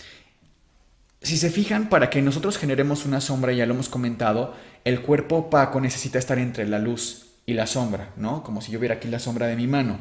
Si 1.21 1.37
se 1.37 1.51
fijan, 1.51 1.91
para 1.91 2.09
que 2.09 2.23
nosotros 2.23 2.57
generemos 2.57 3.05
una 3.05 3.21
sombra, 3.21 3.53
ya 3.53 3.67
lo 3.67 3.75
hemos 3.75 3.91
comentado, 3.91 4.55
el 4.87 5.03
cuerpo 5.03 5.37
opaco 5.37 5.83
necesita 5.83 6.19
estar 6.19 6.39
entre 6.39 6.67
la 6.67 6.79
luz 6.79 7.27
y 7.45 7.53
la 7.53 7.67
sombra, 7.67 8.15
¿no? 8.17 8.43
Como 8.43 8.63
si 8.63 8.73
yo 8.73 8.81
viera 8.81 8.95
aquí 8.95 9.09
la 9.09 9.19
sombra 9.19 9.49
de 9.49 9.57
mi 9.57 9.67
mano. 9.67 9.99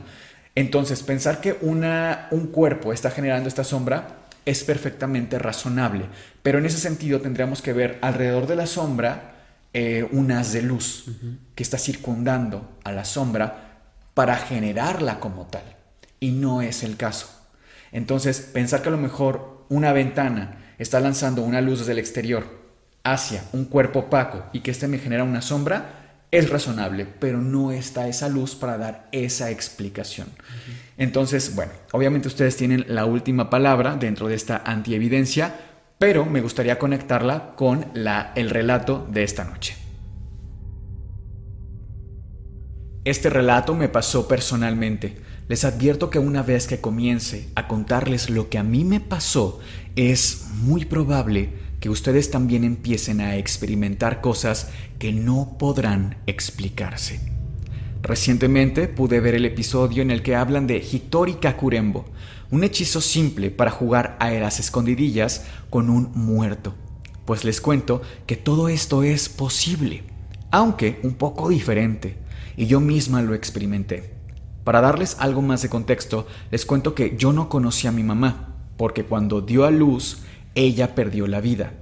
Entonces, 0.55 1.03
pensar 1.03 1.41
que 1.41 1.57
una, 1.59 2.29
un 2.31 2.47
cuerpo 2.47 2.93
está 2.93 3.11
generando 3.11 3.49
esta 3.49 3.65
sombra 3.65 4.19
es 4.45 4.63
perfectamente 4.63 5.39
razonable, 5.39 6.05
pero 6.41 6.59
en 6.59 6.67
ese 6.67 6.77
sentido 6.77 7.19
tendríamos 7.19 7.61
que 7.61 7.73
ver 7.73 7.97
alrededor 8.01 8.47
de 8.47 8.55
la 8.55 8.65
sombra 8.65 9.33
eh, 9.73 10.07
un 10.11 10.31
haz 10.31 10.53
de 10.53 10.61
luz 10.61 11.05
que 11.55 11.63
está 11.63 11.77
circundando 11.77 12.77
a 12.83 12.91
la 12.91 13.05
sombra 13.05 13.81
para 14.13 14.37
generarla 14.37 15.19
como 15.19 15.47
tal, 15.47 15.75
y 16.19 16.31
no 16.31 16.61
es 16.61 16.83
el 16.83 16.97
caso. 16.97 17.29
Entonces, 17.91 18.39
pensar 18.39 18.81
que 18.81 18.89
a 18.89 18.91
lo 18.91 18.97
mejor 18.97 19.65
una 19.69 19.93
ventana 19.93 20.73
está 20.77 20.99
lanzando 20.99 21.41
una 21.41 21.61
luz 21.61 21.79
desde 21.79 21.93
el 21.93 21.99
exterior 21.99 22.67
hacia 23.03 23.43
un 23.53 23.65
cuerpo 23.65 23.99
opaco 23.99 24.45
y 24.53 24.59
que 24.61 24.71
éste 24.71 24.87
me 24.87 24.99
genera 24.99 25.23
una 25.23 25.41
sombra, 25.41 25.97
es 26.29 26.49
razonable, 26.49 27.05
pero 27.05 27.41
no 27.41 27.71
está 27.71 28.07
esa 28.07 28.27
luz 28.27 28.55
para 28.55 28.77
dar 28.77 29.07
esa 29.11 29.49
explicación. 29.49 30.27
Entonces, 30.97 31.55
bueno, 31.55 31.71
obviamente 31.93 32.27
ustedes 32.27 32.57
tienen 32.57 32.85
la 32.87 33.05
última 33.05 33.49
palabra 33.49 33.95
dentro 33.95 34.27
de 34.27 34.35
esta 34.35 34.61
antievidencia, 34.65 35.55
pero 35.99 36.25
me 36.25 36.41
gustaría 36.41 36.77
conectarla 36.77 37.55
con 37.55 37.87
la, 37.93 38.31
el 38.35 38.49
relato 38.49 39.07
de 39.09 39.23
esta 39.23 39.43
noche. 39.43 39.75
Este 43.03 43.29
relato 43.29 43.73
me 43.73 43.87
pasó 43.87 44.27
personalmente. 44.27 45.17
Les 45.47 45.63
advierto 45.63 46.09
que 46.09 46.19
una 46.19 46.43
vez 46.43 46.67
que 46.67 46.81
comience 46.81 47.49
a 47.55 47.67
contarles 47.67 48.29
lo 48.29 48.49
que 48.49 48.57
a 48.57 48.63
mí 48.63 48.83
me 48.83 48.99
pasó, 48.99 49.59
es 49.95 50.47
muy 50.55 50.83
probable 50.83 51.53
que 51.79 51.89
ustedes 51.89 52.31
también 52.31 52.63
empiecen 52.63 53.21
a 53.21 53.37
experimentar 53.37 54.19
cosas 54.19 54.69
que 54.99 55.13
no 55.13 55.55
podrán 55.57 56.17
explicarse. 56.27 57.36
Recientemente 58.07 58.87
pude 58.87 59.19
ver 59.19 59.35
el 59.35 59.43
episodio 59.43 60.01
en 60.01 60.11
el 60.11 60.21
que 60.21 60.33
hablan 60.33 60.65
de 60.65 60.77
Hitori 60.77 61.33
Kakurembo, 61.33 62.05
un 62.51 62.63
hechizo 62.63 63.01
simple 63.01 63.51
para 63.51 63.69
jugar 63.69 64.15
a 64.21 64.31
las 64.31 64.61
escondidillas 64.61 65.45
con 65.69 65.89
un 65.89 66.11
muerto. 66.15 66.73
Pues 67.25 67.43
les 67.43 67.59
cuento 67.59 68.01
que 68.25 68.37
todo 68.37 68.69
esto 68.69 69.03
es 69.03 69.27
posible, 69.27 70.03
aunque 70.51 71.01
un 71.03 71.15
poco 71.15 71.49
diferente, 71.49 72.17
y 72.55 72.67
yo 72.67 72.79
misma 72.79 73.21
lo 73.21 73.33
experimenté. 73.33 74.13
Para 74.63 74.79
darles 74.79 75.17
algo 75.19 75.41
más 75.41 75.61
de 75.61 75.67
contexto, 75.67 76.27
les 76.49 76.65
cuento 76.65 76.95
que 76.95 77.17
yo 77.17 77.33
no 77.33 77.49
conocí 77.49 77.87
a 77.87 77.91
mi 77.91 78.03
mamá, 78.03 78.55
porque 78.77 79.03
cuando 79.03 79.41
dio 79.41 79.65
a 79.65 79.71
luz 79.71 80.19
ella 80.55 80.95
perdió 80.95 81.27
la 81.27 81.41
vida. 81.41 81.73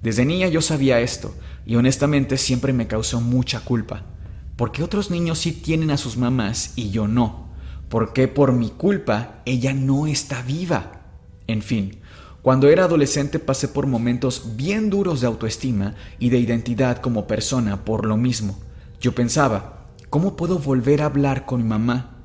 Desde 0.00 0.24
niña 0.24 0.48
yo 0.48 0.62
sabía 0.62 1.00
esto 1.00 1.34
y 1.66 1.76
honestamente 1.76 2.38
siempre 2.38 2.72
me 2.72 2.86
causó 2.86 3.20
mucha 3.20 3.60
culpa. 3.60 4.13
¿Por 4.56 4.70
qué 4.70 4.84
otros 4.84 5.10
niños 5.10 5.40
sí 5.40 5.50
tienen 5.50 5.90
a 5.90 5.96
sus 5.96 6.16
mamás 6.16 6.74
y 6.76 6.90
yo 6.90 7.08
no? 7.08 7.48
¿Por 7.88 8.12
qué 8.12 8.28
por 8.28 8.52
mi 8.52 8.70
culpa 8.70 9.42
ella 9.46 9.74
no 9.74 10.06
está 10.06 10.42
viva? 10.42 11.00
En 11.48 11.60
fin, 11.60 11.98
cuando 12.40 12.68
era 12.68 12.84
adolescente 12.84 13.40
pasé 13.40 13.66
por 13.66 13.88
momentos 13.88 14.54
bien 14.54 14.90
duros 14.90 15.20
de 15.20 15.26
autoestima 15.26 15.96
y 16.20 16.30
de 16.30 16.38
identidad 16.38 16.98
como 16.98 17.26
persona 17.26 17.84
por 17.84 18.06
lo 18.06 18.16
mismo. 18.16 18.56
Yo 19.00 19.12
pensaba, 19.12 19.88
¿cómo 20.08 20.36
puedo 20.36 20.60
volver 20.60 21.02
a 21.02 21.06
hablar 21.06 21.46
con 21.46 21.60
mi 21.62 21.68
mamá? 21.68 22.18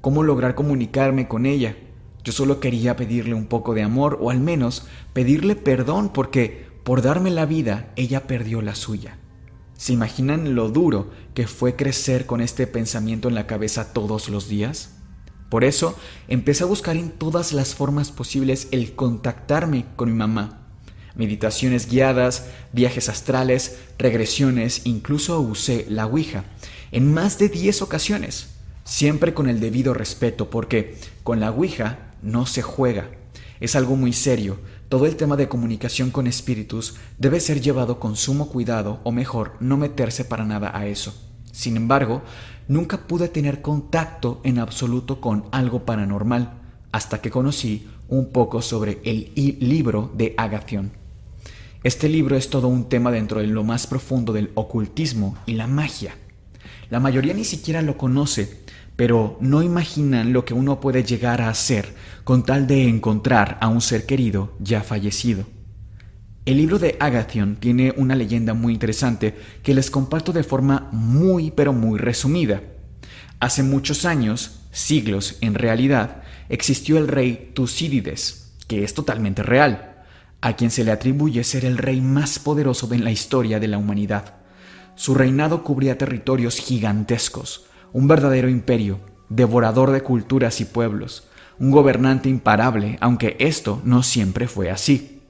¿Cómo 0.00 0.24
lograr 0.24 0.56
comunicarme 0.56 1.28
con 1.28 1.46
ella? 1.46 1.76
Yo 2.24 2.32
solo 2.32 2.58
quería 2.58 2.96
pedirle 2.96 3.34
un 3.34 3.46
poco 3.46 3.74
de 3.74 3.84
amor 3.84 4.18
o 4.20 4.30
al 4.30 4.40
menos 4.40 4.88
pedirle 5.12 5.54
perdón 5.54 6.08
porque 6.12 6.66
por 6.82 7.00
darme 7.00 7.30
la 7.30 7.46
vida 7.46 7.92
ella 7.94 8.26
perdió 8.26 8.60
la 8.60 8.74
suya. 8.74 9.18
¿Se 9.76 9.92
imaginan 9.92 10.54
lo 10.54 10.70
duro 10.70 11.10
que 11.34 11.46
fue 11.46 11.76
crecer 11.76 12.26
con 12.26 12.40
este 12.40 12.66
pensamiento 12.66 13.28
en 13.28 13.34
la 13.34 13.46
cabeza 13.46 13.92
todos 13.92 14.28
los 14.28 14.48
días? 14.48 14.90
Por 15.50 15.64
eso 15.64 15.96
empecé 16.28 16.64
a 16.64 16.66
buscar 16.66 16.96
en 16.96 17.10
todas 17.10 17.52
las 17.52 17.74
formas 17.74 18.10
posibles 18.10 18.68
el 18.72 18.94
contactarme 18.94 19.86
con 19.94 20.10
mi 20.10 20.16
mamá. 20.16 20.62
Meditaciones 21.14 21.88
guiadas, 21.88 22.46
viajes 22.72 23.08
astrales, 23.08 23.78
regresiones, 23.98 24.82
incluso 24.84 25.40
usé 25.40 25.86
la 25.88 26.06
Ouija 26.06 26.44
en 26.90 27.12
más 27.12 27.38
de 27.38 27.48
10 27.48 27.82
ocasiones, 27.82 28.48
siempre 28.84 29.34
con 29.34 29.48
el 29.48 29.60
debido 29.60 29.94
respeto 29.94 30.50
porque 30.50 30.96
con 31.22 31.40
la 31.40 31.50
Ouija 31.50 32.12
no 32.22 32.46
se 32.46 32.62
juega. 32.62 33.10
Es 33.60 33.76
algo 33.76 33.96
muy 33.96 34.12
serio. 34.12 34.58
Todo 34.88 35.06
el 35.06 35.16
tema 35.16 35.36
de 35.36 35.48
comunicación 35.48 36.10
con 36.10 36.26
espíritus 36.26 36.96
debe 37.18 37.40
ser 37.40 37.60
llevado 37.60 37.98
con 37.98 38.16
sumo 38.16 38.48
cuidado 38.48 39.00
o 39.04 39.12
mejor 39.12 39.54
no 39.60 39.76
meterse 39.76 40.24
para 40.24 40.44
nada 40.44 40.76
a 40.76 40.86
eso. 40.86 41.14
Sin 41.52 41.76
embargo, 41.76 42.22
nunca 42.68 43.06
pude 43.06 43.28
tener 43.28 43.62
contacto 43.62 44.40
en 44.44 44.58
absoluto 44.58 45.20
con 45.20 45.46
algo 45.52 45.84
paranormal 45.84 46.60
hasta 46.92 47.20
que 47.20 47.30
conocí 47.30 47.88
un 48.08 48.30
poco 48.30 48.62
sobre 48.62 49.00
el 49.04 49.32
libro 49.34 50.12
de 50.14 50.34
Agación. 50.36 50.92
Este 51.82 52.08
libro 52.08 52.36
es 52.36 52.50
todo 52.50 52.68
un 52.68 52.88
tema 52.88 53.10
dentro 53.10 53.40
de 53.40 53.46
lo 53.46 53.64
más 53.64 53.86
profundo 53.86 54.32
del 54.32 54.50
ocultismo 54.54 55.36
y 55.46 55.52
la 55.52 55.66
magia. 55.66 56.16
La 56.90 57.00
mayoría 57.00 57.34
ni 57.34 57.44
siquiera 57.44 57.82
lo 57.82 57.96
conoce 57.96 58.65
pero 58.96 59.36
no 59.40 59.62
imaginan 59.62 60.32
lo 60.32 60.44
que 60.44 60.54
uno 60.54 60.80
puede 60.80 61.04
llegar 61.04 61.42
a 61.42 61.50
hacer 61.50 61.94
con 62.24 62.44
tal 62.44 62.66
de 62.66 62.88
encontrar 62.88 63.58
a 63.60 63.68
un 63.68 63.80
ser 63.80 64.06
querido 64.06 64.54
ya 64.58 64.82
fallecido. 64.82 65.44
El 66.46 66.56
libro 66.56 66.78
de 66.78 66.96
Agathion 66.98 67.56
tiene 67.56 67.92
una 67.96 68.14
leyenda 68.14 68.54
muy 68.54 68.72
interesante 68.72 69.34
que 69.62 69.74
les 69.74 69.90
comparto 69.90 70.32
de 70.32 70.44
forma 70.44 70.88
muy 70.92 71.50
pero 71.50 71.72
muy 71.72 71.98
resumida. 71.98 72.62
Hace 73.40 73.62
muchos 73.62 74.04
años, 74.04 74.60
siglos 74.70 75.36
en 75.40 75.54
realidad, 75.54 76.22
existió 76.48 76.98
el 76.98 77.08
rey 77.08 77.50
Tucídides, 77.52 78.54
que 78.68 78.84
es 78.84 78.94
totalmente 78.94 79.42
real, 79.42 80.04
a 80.40 80.54
quien 80.54 80.70
se 80.70 80.84
le 80.84 80.92
atribuye 80.92 81.42
ser 81.44 81.64
el 81.64 81.78
rey 81.78 82.00
más 82.00 82.38
poderoso 82.38 82.92
en 82.94 83.04
la 83.04 83.10
historia 83.10 83.58
de 83.58 83.68
la 83.68 83.78
humanidad. 83.78 84.34
Su 84.94 85.14
reinado 85.14 85.62
cubría 85.64 85.98
territorios 85.98 86.58
gigantescos, 86.58 87.65
un 87.92 88.08
verdadero 88.08 88.48
imperio, 88.48 89.00
devorador 89.28 89.90
de 89.90 90.02
culturas 90.02 90.60
y 90.60 90.64
pueblos, 90.64 91.28
un 91.58 91.70
gobernante 91.70 92.28
imparable, 92.28 92.98
aunque 93.00 93.36
esto 93.38 93.80
no 93.84 94.02
siempre 94.02 94.48
fue 94.48 94.70
así. 94.70 95.20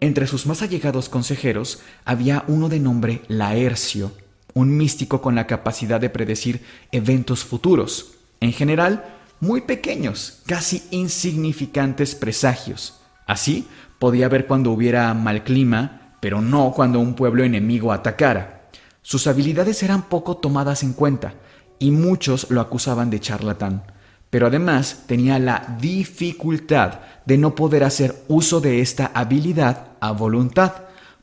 Entre 0.00 0.26
sus 0.26 0.46
más 0.46 0.62
allegados 0.62 1.08
consejeros 1.08 1.80
había 2.04 2.44
uno 2.48 2.68
de 2.68 2.80
nombre 2.80 3.22
Laercio, 3.28 4.12
un 4.54 4.76
místico 4.76 5.20
con 5.20 5.34
la 5.34 5.46
capacidad 5.46 6.00
de 6.00 6.10
predecir 6.10 6.62
eventos 6.92 7.44
futuros, 7.44 8.14
en 8.40 8.52
general 8.52 9.04
muy 9.40 9.62
pequeños, 9.62 10.42
casi 10.46 10.82
insignificantes 10.90 12.14
presagios. 12.14 13.00
Así 13.26 13.66
podía 13.98 14.28
ver 14.28 14.46
cuando 14.46 14.70
hubiera 14.70 15.12
mal 15.14 15.44
clima, 15.44 16.16
pero 16.20 16.40
no 16.40 16.72
cuando 16.72 17.00
un 17.00 17.14
pueblo 17.14 17.44
enemigo 17.44 17.92
atacara. 17.92 18.68
Sus 19.02 19.26
habilidades 19.26 19.82
eran 19.82 20.02
poco 20.08 20.36
tomadas 20.38 20.82
en 20.82 20.92
cuenta, 20.92 21.34
y 21.78 21.90
muchos 21.90 22.50
lo 22.50 22.60
acusaban 22.60 23.10
de 23.10 23.20
charlatán 23.20 23.82
pero 24.30 24.48
además 24.48 25.04
tenía 25.06 25.38
la 25.38 25.76
dificultad 25.80 27.00
de 27.24 27.38
no 27.38 27.54
poder 27.54 27.84
hacer 27.84 28.14
uso 28.28 28.60
de 28.60 28.80
esta 28.80 29.10
habilidad 29.14 29.88
a 30.00 30.12
voluntad, 30.12 30.72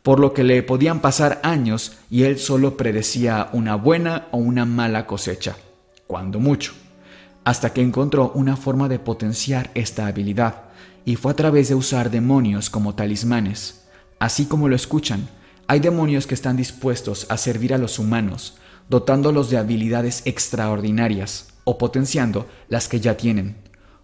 por 0.01 0.19
lo 0.19 0.33
que 0.33 0.43
le 0.43 0.63
podían 0.63 0.99
pasar 0.99 1.39
años 1.43 1.97
y 2.09 2.23
él 2.23 2.39
solo 2.39 2.75
predecía 2.75 3.49
una 3.53 3.75
buena 3.75 4.27
o 4.31 4.37
una 4.37 4.65
mala 4.65 5.05
cosecha, 5.05 5.55
cuando 6.07 6.39
mucho, 6.39 6.73
hasta 7.43 7.71
que 7.71 7.81
encontró 7.81 8.31
una 8.35 8.57
forma 8.57 8.89
de 8.89 8.99
potenciar 8.99 9.71
esta 9.75 10.07
habilidad, 10.07 10.63
y 11.05 11.15
fue 11.15 11.33
a 11.33 11.35
través 11.35 11.69
de 11.69 11.75
usar 11.75 12.09
demonios 12.09 12.69
como 12.69 12.95
talismanes. 12.95 13.83
Así 14.19 14.45
como 14.45 14.69
lo 14.69 14.75
escuchan, 14.75 15.27
hay 15.67 15.79
demonios 15.81 16.25
que 16.25 16.33
están 16.33 16.55
dispuestos 16.55 17.27
a 17.29 17.37
servir 17.37 17.73
a 17.73 17.77
los 17.77 17.99
humanos, 17.99 18.57
dotándolos 18.89 19.49
de 19.49 19.57
habilidades 19.57 20.21
extraordinarias, 20.25 21.53
o 21.63 21.77
potenciando 21.77 22.47
las 22.69 22.87
que 22.87 22.99
ya 22.99 23.17
tienen. 23.17 23.55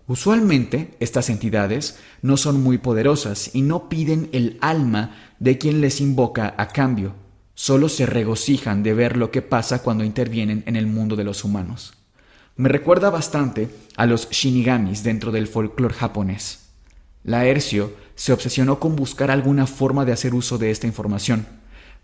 Usualmente 0.08 0.96
estas 1.00 1.30
entidades 1.30 2.00
no 2.22 2.38
son 2.38 2.64
muy 2.64 2.80
poderosas 2.80 3.52
y 3.54 3.62
no 3.62 3.90
piden 3.90 4.30
el 4.32 4.58
alma 4.62 5.16
de 5.40 5.58
quien 5.58 5.82
les 5.82 6.02
invoca 6.02 6.56
a 6.58 6.70
cambio, 6.70 7.14
solo 7.54 7.90
se 7.90 8.06
regocijan 8.06 8.82
de 8.82 8.94
ver 8.94 9.18
lo 9.18 9.32
que 9.32 9.42
pasa 9.42 9.84
cuando 9.84 10.04
intervienen 10.04 10.64
en 10.66 10.76
el 10.76 10.88
mundo 10.88 11.16
de 11.16 11.26
los 11.26 11.44
humanos. 11.44 11.94
Me 12.56 12.70
recuerda 12.70 13.10
bastante 13.10 13.70
a 13.96 14.06
los 14.06 14.30
shinigamis 14.30 15.04
dentro 15.04 15.32
del 15.32 15.48
folclore 15.48 15.94
japonés. 15.94 16.70
Laercio 17.24 17.94
se 18.16 18.34
obsesionó 18.34 18.80
con 18.80 18.96
buscar 18.96 19.30
alguna 19.30 19.68
forma 19.68 20.06
de 20.06 20.14
hacer 20.14 20.34
uso 20.34 20.58
de 20.58 20.72
esta 20.72 20.88
información. 20.88 21.46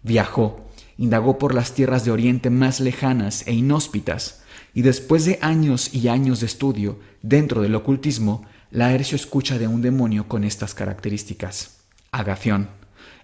Viajó, 0.03 0.70
indagó 0.97 1.37
por 1.37 1.53
las 1.53 1.73
tierras 1.73 2.05
de 2.05 2.11
Oriente 2.11 2.49
más 2.49 2.79
lejanas 2.79 3.45
e 3.47 3.53
inhóspitas, 3.53 4.41
y 4.73 4.81
después 4.81 5.25
de 5.25 5.39
años 5.41 5.93
y 5.93 6.07
años 6.07 6.39
de 6.39 6.45
estudio 6.45 6.99
dentro 7.21 7.61
del 7.61 7.75
ocultismo, 7.75 8.45
Laercio 8.71 9.15
escucha 9.15 9.57
de 9.57 9.67
un 9.67 9.81
demonio 9.81 10.27
con 10.27 10.43
estas 10.43 10.73
características. 10.73 11.77
Agación, 12.11 12.69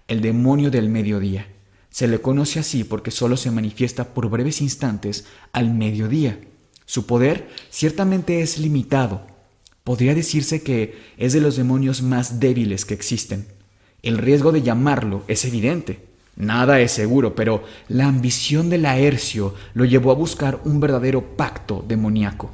el 0.08 0.22
demonio 0.22 0.70
del 0.70 0.88
mediodía. 0.88 1.46
Se 1.90 2.08
le 2.08 2.20
conoce 2.20 2.58
así 2.58 2.84
porque 2.84 3.10
solo 3.10 3.36
se 3.36 3.50
manifiesta 3.50 4.14
por 4.14 4.30
breves 4.30 4.62
instantes 4.62 5.26
al 5.52 5.74
mediodía. 5.74 6.40
Su 6.86 7.06
poder 7.06 7.48
ciertamente 7.70 8.40
es 8.40 8.58
limitado. 8.58 9.26
Podría 9.84 10.14
decirse 10.14 10.62
que 10.62 10.96
es 11.18 11.34
de 11.34 11.40
los 11.40 11.56
demonios 11.56 12.02
más 12.02 12.40
débiles 12.40 12.86
que 12.86 12.94
existen. 12.94 13.46
El 14.02 14.16
riesgo 14.16 14.52
de 14.52 14.62
llamarlo 14.62 15.22
es 15.28 15.44
evidente 15.44 16.11
Nada 16.36 16.80
es 16.80 16.92
seguro, 16.92 17.34
pero 17.34 17.62
la 17.88 18.06
ambición 18.06 18.70
de 18.70 18.78
Laercio 18.78 19.54
lo 19.74 19.84
llevó 19.84 20.10
a 20.10 20.14
buscar 20.14 20.60
un 20.64 20.80
verdadero 20.80 21.36
pacto 21.36 21.84
demoníaco. 21.86 22.50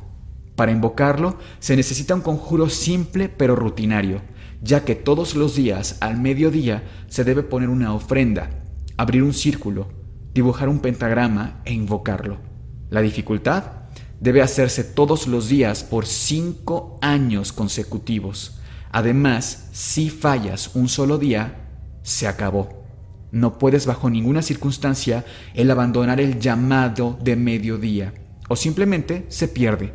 Para 0.57 0.73
invocarlo 0.73 1.39
se 1.61 1.77
necesita 1.77 2.15
un 2.15 2.21
conjuro 2.21 2.69
simple 2.69 3.29
pero 3.29 3.55
rutinario, 3.55 4.21
ya 4.61 4.85
que 4.85 4.97
todos 4.97 5.37
los 5.37 5.55
días 5.55 5.99
al 6.01 6.21
mediodía 6.21 6.83
se 7.07 7.23
debe 7.23 7.45
poner 7.45 7.69
una 7.69 7.95
ofrenda, 7.95 8.51
abrir 8.97 9.23
un 9.23 9.33
círculo, 9.33 9.89
dibujar 10.35 10.69
un 10.69 10.81
pentagrama 10.81 11.61
e 11.65 11.73
invocarlo. 11.73 12.39
La 12.91 13.01
dificultad 13.01 13.65
debe 14.21 14.43
hacerse 14.43 14.83
todos 14.83 15.29
los 15.29 15.49
días 15.49 15.85
por 15.85 16.07
cinco 16.07 16.99
años 17.01 17.53
consecutivos. 17.53 18.59
Además, 18.91 19.69
si 19.73 20.11
fallas 20.11 20.75
un 20.75 20.89
solo 20.89 21.19
día, 21.19 21.69
se 22.03 22.27
acabó. 22.27 22.78
No 23.31 23.59
puedes 23.59 23.87
bajo 23.87 24.09
ninguna 24.11 24.43
circunstancia 24.43 25.25
el 25.55 25.71
abandonar 25.71 26.21
el 26.21 26.39
llamado 26.39 27.19
de 27.23 27.37
mediodía 27.37 28.15
o 28.49 28.57
simplemente 28.57 29.27
se 29.29 29.49
pierde. 29.49 29.93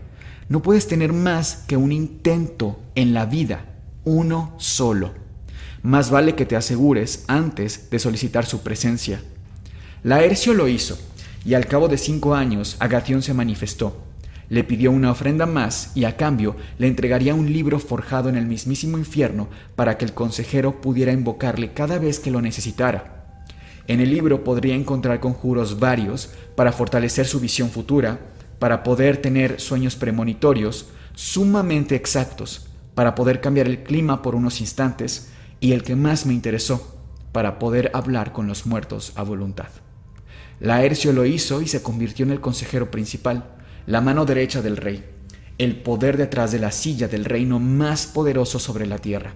No 0.48 0.62
puedes 0.62 0.88
tener 0.88 1.12
más 1.12 1.64
que 1.68 1.78
un 1.78 1.92
intento 1.92 2.80
en 2.96 3.14
la 3.14 3.26
vida, 3.26 3.66
uno 4.04 4.54
solo. 4.58 5.14
Más 5.82 6.12
vale 6.12 6.36
que 6.36 6.46
te 6.46 6.56
asegures 6.56 7.26
antes 7.28 7.90
de 7.90 8.00
solicitar 8.00 8.46
su 8.46 8.62
presencia. 8.62 9.22
Laercio 10.04 10.54
lo 10.54 10.68
hizo, 10.68 10.98
y 11.44 11.56
al 11.56 11.66
cabo 11.66 11.88
de 11.88 11.98
cinco 11.98 12.36
años 12.36 12.78
Agatión 12.80 13.22
se 13.22 13.34
manifestó. 13.34 14.04
Le 14.50 14.64
pidió 14.64 14.92
una 14.92 15.12
ofrenda 15.12 15.46
más 15.46 15.92
y 15.96 16.04
a 16.04 16.16
cambio 16.16 16.56
le 16.78 16.88
entregaría 16.88 17.34
un 17.34 17.52
libro 17.52 17.80
forjado 17.80 18.30
en 18.30 18.36
el 18.36 18.46
mismísimo 18.46 18.98
infierno 18.98 19.48
para 19.76 19.98
que 19.98 20.06
el 20.06 20.14
consejero 20.14 20.82
pudiera 20.82 21.12
invocarle 21.12 21.74
cada 21.74 21.98
vez 21.98 22.20
que 22.20 22.32
lo 22.32 22.42
necesitara. 22.42 23.13
En 23.88 24.00
el 24.00 24.10
libro 24.10 24.44
podría 24.44 24.76
encontrar 24.76 25.20
conjuros 25.20 25.80
varios 25.80 26.30
para 26.56 26.72
fortalecer 26.72 27.26
su 27.26 27.40
visión 27.40 27.70
futura, 27.70 28.20
para 28.60 28.84
poder 28.84 29.18
tener 29.18 29.60
sueños 29.60 29.96
premonitorios 29.96 30.88
sumamente 31.16 31.96
exactos, 31.96 32.68
para 32.96 33.14
poder 33.14 33.42
cambiar 33.42 33.68
el 33.68 33.84
clima 33.84 34.22
por 34.22 34.36
unos 34.36 34.62
instantes 34.62 35.32
y 35.60 35.74
el 35.74 35.84
que 35.84 35.96
más 35.96 36.26
me 36.26 36.34
interesó, 36.34 36.98
para 37.34 37.60
poder 37.60 37.92
hablar 37.94 38.32
con 38.32 38.48
los 38.48 38.66
muertos 38.66 39.12
a 39.16 39.24
voluntad. 39.24 39.68
Laercio 40.60 41.12
lo 41.12 41.26
hizo 41.26 41.62
y 41.62 41.68
se 41.68 41.84
convirtió 41.84 42.26
en 42.26 42.32
el 42.32 42.40
consejero 42.40 42.90
principal, 42.90 43.56
la 43.86 44.00
mano 44.00 44.24
derecha 44.24 44.62
del 44.62 44.78
rey, 44.78 45.04
el 45.58 45.82
poder 45.82 46.16
detrás 46.16 46.52
de 46.52 46.60
la 46.60 46.72
silla 46.72 47.10
del 47.10 47.26
reino 47.26 47.60
más 47.60 48.06
poderoso 48.08 48.60
sobre 48.60 48.86
la 48.86 49.00
tierra. 49.00 49.34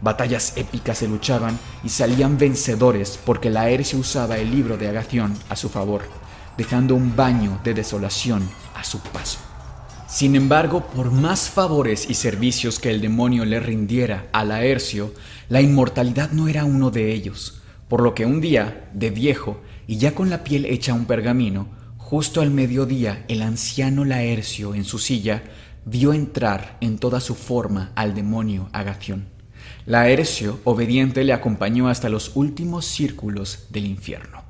Batallas 0.00 0.52
épicas 0.56 0.98
se 0.98 1.08
luchaban 1.08 1.58
y 1.82 1.88
salían 1.88 2.38
vencedores 2.38 3.18
porque 3.24 3.50
Laercio 3.50 3.98
usaba 3.98 4.38
el 4.38 4.50
libro 4.50 4.76
de 4.76 4.88
Agación 4.88 5.36
a 5.48 5.56
su 5.56 5.68
favor, 5.68 6.02
dejando 6.56 6.94
un 6.94 7.16
baño 7.16 7.60
de 7.64 7.74
desolación 7.74 8.48
a 8.74 8.84
su 8.84 9.00
paso. 9.00 9.40
Sin 10.08 10.36
embargo, 10.36 10.86
por 10.86 11.10
más 11.10 11.50
favores 11.50 12.08
y 12.08 12.14
servicios 12.14 12.78
que 12.78 12.90
el 12.90 13.00
demonio 13.00 13.44
le 13.44 13.60
rindiera 13.60 14.28
a 14.32 14.44
Laercio, 14.44 15.12
la 15.48 15.60
inmortalidad 15.60 16.30
no 16.30 16.48
era 16.48 16.64
uno 16.64 16.90
de 16.90 17.12
ellos, 17.12 17.60
por 17.88 18.02
lo 18.02 18.14
que 18.14 18.24
un 18.24 18.40
día, 18.40 18.88
de 18.94 19.10
viejo 19.10 19.60
y 19.86 19.98
ya 19.98 20.14
con 20.14 20.30
la 20.30 20.44
piel 20.44 20.64
hecha 20.64 20.94
un 20.94 21.06
pergamino, 21.06 21.68
justo 21.98 22.40
al 22.40 22.50
mediodía 22.50 23.24
el 23.28 23.42
anciano 23.42 24.04
Laercio 24.04 24.74
en 24.74 24.84
su 24.84 24.98
silla 24.98 25.42
vio 25.84 26.12
entrar 26.12 26.78
en 26.80 26.98
toda 26.98 27.20
su 27.20 27.34
forma 27.34 27.92
al 27.94 28.14
demonio 28.14 28.68
Agación. 28.72 29.37
Laercio, 29.88 30.60
obediente, 30.64 31.24
le 31.24 31.32
acompañó 31.32 31.88
hasta 31.88 32.10
los 32.10 32.32
últimos 32.36 32.84
círculos 32.84 33.68
del 33.70 33.86
infierno. 33.86 34.44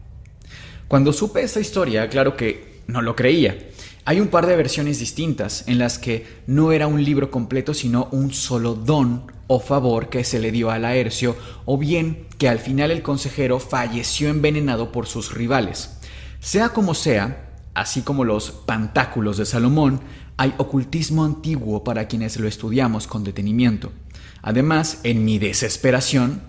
Cuando 0.89 1.13
supe 1.13 1.43
esta 1.43 1.61
historia, 1.61 2.09
claro 2.09 2.37
que 2.37 2.81
no 2.89 3.03
lo 3.03 3.15
creía. 3.15 3.57
Hay 4.05 4.19
un 4.19 4.27
par 4.29 4.47
de 4.47 4.57
versiones 4.57 4.99
distintas 4.99 5.63
en 5.69 5.79
las 5.79 6.01
que 6.01 6.27
no 6.49 6.73
era 6.73 6.89
un 6.89 7.05
libro 7.05 7.31
completo, 7.31 7.73
sino 7.73 8.09
un 8.11 8.33
solo 8.33 8.75
don 8.75 9.31
o 9.47 9.61
favor 9.61 10.09
que 10.09 10.25
se 10.25 10.41
le 10.41 10.51
dio 10.51 10.73
a 10.73 10.81
Laercio, 10.81 11.37
o 11.67 11.79
bien 11.79 12.27
que 12.37 12.49
al 12.49 12.59
final 12.59 12.91
el 12.91 13.03
consejero 13.03 13.61
falleció 13.61 14.31
envenenado 14.31 14.91
por 14.91 15.07
sus 15.07 15.33
rivales. 15.33 16.01
Sea 16.41 16.71
como 16.71 16.95
sea, 16.95 17.49
así 17.75 18.03
como 18.03 18.25
los 18.25 18.51
pantáculos 18.51 19.37
de 19.37 19.47
Salomón, 19.47 20.01
hay 20.39 20.55
ocultismo 20.57 21.25
antiguo 21.25 21.85
para 21.85 22.07
quienes 22.07 22.39
lo 22.39 22.49
estudiamos 22.49 23.07
con 23.07 23.25
detenimiento. 23.25 23.93
Además, 24.41 25.01
en 25.03 25.25
mi 25.25 25.39
desesperación, 25.39 26.41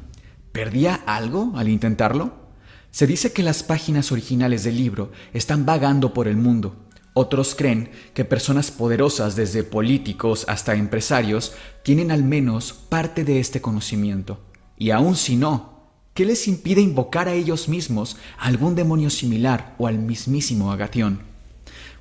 ¿perdía 0.52 1.02
algo 1.08 1.54
al 1.56 1.68
intentarlo? 1.68 2.34
Se 2.92 3.08
dice 3.08 3.34
que 3.34 3.44
las 3.44 3.64
páginas 3.64 4.12
originales 4.12 4.64
del 4.64 4.78
libro 4.78 5.12
están 5.34 5.66
vagando 5.66 6.14
por 6.14 6.28
el 6.28 6.38
mundo. 6.38 6.76
Otros 7.16 7.56
creen 7.56 7.90
que 8.14 8.26
personas 8.26 8.70
poderosas, 8.70 9.36
desde 9.36 9.64
políticos 9.64 10.46
hasta 10.48 10.76
empresarios, 10.76 11.54
tienen 11.84 12.12
al 12.12 12.24
menos 12.24 12.74
parte 12.74 13.24
de 13.24 13.40
este 13.40 13.60
conocimiento. 13.60 14.40
Y 14.78 14.92
aun 14.92 15.16
si 15.16 15.36
no, 15.36 15.80
¿Qué 16.14 16.26
les 16.26 16.50
impide 16.50 16.82
invocar 16.82 17.30
a 17.30 17.34
ellos 17.34 17.70
mismos 17.70 18.18
a 18.38 18.48
algún 18.48 18.76
demonio 18.76 19.10
similar 19.10 19.74
o 19.78 19.88
al 19.88 20.00
mismísimo 20.00 20.74
Agatión? 20.74 21.29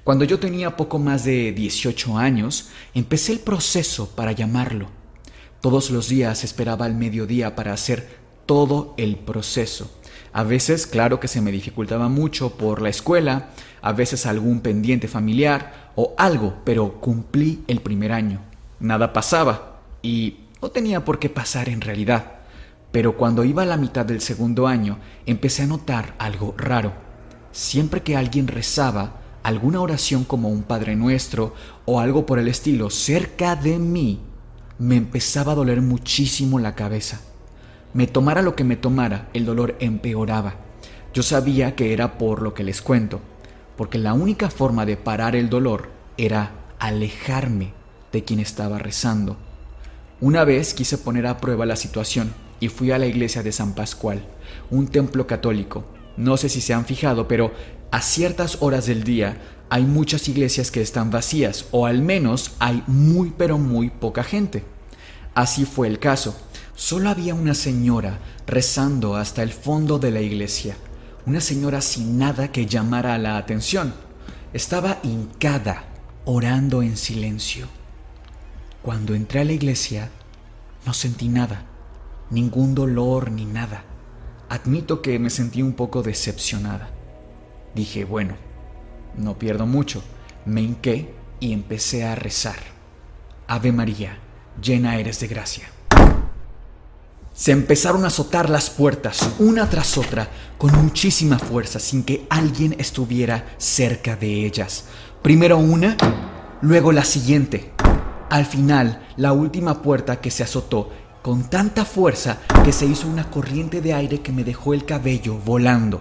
Cuando 0.09 0.25
yo 0.25 0.38
tenía 0.38 0.75
poco 0.75 0.99
más 0.99 1.25
de 1.25 1.53
18 1.53 2.16
años, 2.16 2.71
empecé 2.94 3.33
el 3.33 3.40
proceso 3.40 4.09
para 4.16 4.33
llamarlo. 4.33 4.88
Todos 5.61 5.90
los 5.90 6.09
días 6.09 6.44
esperaba 6.44 6.87
al 6.87 6.94
mediodía 6.94 7.55
para 7.55 7.75
hacer 7.75 8.09
todo 8.47 8.94
el 8.97 9.16
proceso. 9.16 10.01
A 10.33 10.44
veces, 10.44 10.87
claro 10.87 11.21
que 11.21 11.29
se 11.29 11.42
me 11.42 11.53
dificultaba 11.53 12.09
mucho 12.09 12.57
por 12.57 12.81
la 12.81 12.88
escuela, 12.88 13.51
a 13.83 13.92
veces 13.92 14.25
algún 14.25 14.61
pendiente 14.61 15.09
familiar 15.09 15.92
o 15.94 16.14
algo, 16.16 16.55
pero 16.64 17.03
cumplí 17.03 17.62
el 17.66 17.83
primer 17.83 18.12
año. 18.12 18.40
Nada 18.81 19.12
pasaba 19.12 19.83
y 20.01 20.38
no 20.62 20.71
tenía 20.71 21.05
por 21.05 21.18
qué 21.18 21.29
pasar 21.29 21.68
en 21.68 21.83
realidad. 21.83 22.38
Pero 22.92 23.18
cuando 23.18 23.44
iba 23.44 23.62
a 23.62 23.66
la 23.66 23.77
mitad 23.77 24.07
del 24.07 24.23
segundo 24.23 24.68
año, 24.68 25.01
empecé 25.27 25.64
a 25.64 25.66
notar 25.66 26.14
algo 26.18 26.55
raro. 26.57 26.94
Siempre 27.53 28.03
que 28.03 28.16
alguien 28.16 28.47
rezaba 28.49 29.28
alguna 29.42 29.81
oración 29.81 30.24
como 30.24 30.48
un 30.48 30.62
Padre 30.62 30.96
Nuestro 30.96 31.55
o 31.85 32.01
algo 32.01 32.27
por 32.27 32.38
el 32.38 32.48
estilo 32.48 32.90
cerca 32.90 33.57
de 33.57 33.79
mí, 33.79 34.20
me 34.79 34.96
empezaba 34.96 35.53
a 35.53 35.55
doler 35.57 35.83
muchísimo 35.83 36.59
la 36.59 36.74
cabeza. 36.74 37.20
Me 37.94 38.07
tomara 38.07 38.42
lo 38.42 38.55
que 38.55 38.64
me 38.64 38.77
tomara, 38.77 39.29
el 39.33 39.44
dolor 39.44 39.77
empeoraba. 39.81 40.55
Yo 41.14 41.22
sabía 41.22 41.74
que 41.74 41.92
era 41.92 42.18
por 42.18 42.42
lo 42.42 42.55
que 42.55 42.62
les 42.62 42.83
cuento, 42.83 43.20
porque 43.77 43.98
la 43.98 44.12
única 44.12 44.51
forma 44.51 44.87
de 44.87 44.96
parar 44.96 45.35
el 45.35 45.48
dolor 45.48 45.90
era 46.16 46.53
alejarme 46.79 47.72
de 48.12 48.24
quien 48.24 48.40
estaba 48.40 48.79
rezando. 48.79 49.37
Una 50.20 50.44
vez 50.44 50.74
quise 50.74 50.98
poner 50.98 51.27
a 51.27 51.38
prueba 51.38 51.64
la 51.64 51.77
situación 51.77 52.33
y 52.61 52.68
fui 52.68 52.90
a 52.90 52.98
la 52.98 53.07
iglesia 53.07 53.42
de 53.42 53.53
San 53.53 53.74
Pascual, 53.74 54.24
un 54.70 54.88
templo 54.88 55.27
católico. 55.27 55.85
No 56.18 56.37
sé 56.37 56.48
si 56.48 56.61
se 56.61 56.74
han 56.74 56.85
fijado, 56.85 57.28
pero 57.28 57.52
a 57.90 58.02
ciertas 58.02 58.59
horas 58.61 58.87
del 58.87 59.04
día 59.04 59.40
hay 59.70 59.85
muchas 59.85 60.28
iglesias 60.28 60.70
que 60.70 60.83
están 60.83 61.11
vacías, 61.11 61.66
o 61.70 61.87
al 61.87 62.02
menos 62.02 62.57
hay 62.59 62.83
muy 62.87 63.33
pero 63.38 63.57
muy 63.57 63.88
poca 63.88 64.24
gente. 64.24 64.64
Así 65.35 65.64
fue 65.64 65.87
el 65.87 65.98
caso. 65.98 66.37
Solo 66.74 67.09
había 67.09 67.35
una 67.35 67.54
señora 67.54 68.18
rezando 68.46 69.16
hasta 69.16 69.42
el 69.42 69.52
fondo 69.52 69.98
de 69.98 70.11
la 70.11 70.20
iglesia, 70.20 70.76
una 71.24 71.40
señora 71.40 71.81
sin 71.81 72.18
nada 72.18 72.52
que 72.52 72.66
llamara 72.66 73.16
la 73.16 73.37
atención. 73.37 73.94
Estaba 74.52 74.98
hincada, 75.04 75.85
orando 76.24 76.83
en 76.83 76.96
silencio. 76.96 77.68
Cuando 78.83 79.14
entré 79.14 79.40
a 79.40 79.44
la 79.44 79.52
iglesia, 79.52 80.11
no 80.85 80.92
sentí 80.92 81.28
nada 81.28 81.64
ningún 82.31 82.74
dolor 82.74 83.31
ni 83.31 83.44
nada. 83.44 83.85
Admito 84.48 85.02
que 85.02 85.18
me 85.18 85.28
sentí 85.28 85.61
un 85.61 85.74
poco 85.74 86.02
decepcionada. 86.02 86.88
Dije, 87.74 88.04
bueno, 88.04 88.34
no 89.16 89.38
pierdo 89.38 89.66
mucho. 89.66 90.02
Me 90.46 90.62
hinqué 90.62 91.12
y 91.38 91.52
empecé 91.52 92.04
a 92.04 92.14
rezar. 92.14 92.56
Ave 93.46 93.72
María, 93.72 94.18
llena 94.62 94.96
eres 94.96 95.20
de 95.20 95.28
gracia. 95.28 95.68
Se 97.34 97.52
empezaron 97.52 98.04
a 98.04 98.08
azotar 98.08 98.48
las 98.48 98.70
puertas, 98.70 99.34
una 99.38 99.68
tras 99.68 99.98
otra, 99.98 100.28
con 100.56 100.74
muchísima 100.82 101.38
fuerza, 101.38 101.78
sin 101.78 102.02
que 102.02 102.26
alguien 102.30 102.74
estuviera 102.78 103.54
cerca 103.58 104.16
de 104.16 104.46
ellas. 104.46 104.87
Primero 105.22 105.58
una, 105.58 105.96
luego 106.62 106.90
la 106.90 107.04
siguiente. 107.04 107.70
Al 108.30 108.46
final, 108.46 109.06
la 109.16 109.32
última 109.32 109.82
puerta 109.82 110.20
que 110.20 110.30
se 110.30 110.42
azotó 110.42 110.90
con 111.22 111.50
tanta 111.50 111.85
fuerza 111.85 112.38
que 112.64 112.72
se 112.72 112.87
hizo 112.87 113.09
una 113.09 113.31
corriente 113.31 113.81
de 113.81 113.94
aire 113.94 114.20
que 114.20 114.33
me 114.33 114.44
dejó 114.44 114.74
el 114.74 114.85
cabello 114.85 115.35
volando. 115.38 116.00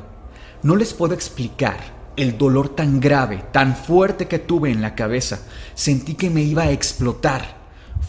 No 0.63 0.75
les 0.75 0.93
puedo 0.93 1.13
explicar 1.13 1.97
el 2.15 2.37
dolor 2.37 2.69
tan 2.69 2.99
grave, 2.99 3.45
tan 3.51 3.75
fuerte 3.75 4.27
que 4.27 4.39
tuve 4.39 4.71
en 4.71 4.81
la 4.81 4.95
cabeza. 4.95 5.39
Sentí 5.75 6.15
que 6.15 6.29
me 6.29 6.41
iba 6.41 6.63
a 6.63 6.71
explotar. 6.71 7.57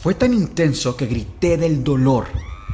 Fue 0.00 0.14
tan 0.14 0.32
intenso 0.32 0.96
que 0.96 1.06
grité 1.06 1.56
del 1.56 1.84
dolor. 1.84 2.26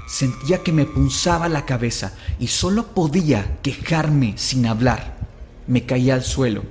Sentía 0.07 0.59
que 0.59 0.73
me 0.73 0.85
punzaba 0.85 1.49
la 1.49 1.65
cabeza 1.65 2.13
y 2.39 2.47
solo 2.47 2.89
podía 2.89 3.59
quejarme 3.63 4.35
sin 4.37 4.67
hablar. 4.67 5.17
Me 5.67 5.87
caí 5.87 6.11
al 6.11 6.23
suelo. 6.23 6.63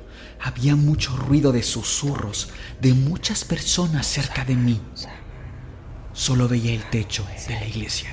Había 0.41 0.75
mucho 0.75 1.15
ruido 1.15 1.51
de 1.51 1.63
susurros 1.63 2.49
de 2.81 2.93
muchas 2.93 3.43
personas 3.43 4.05
cerca 4.05 4.45
de 4.45 4.55
mí. 4.55 4.79
Solo 6.13 6.47
veía 6.47 6.73
el 6.73 6.83
techo 6.91 7.25
de 7.47 7.55
la 7.55 7.65
iglesia. 7.65 8.09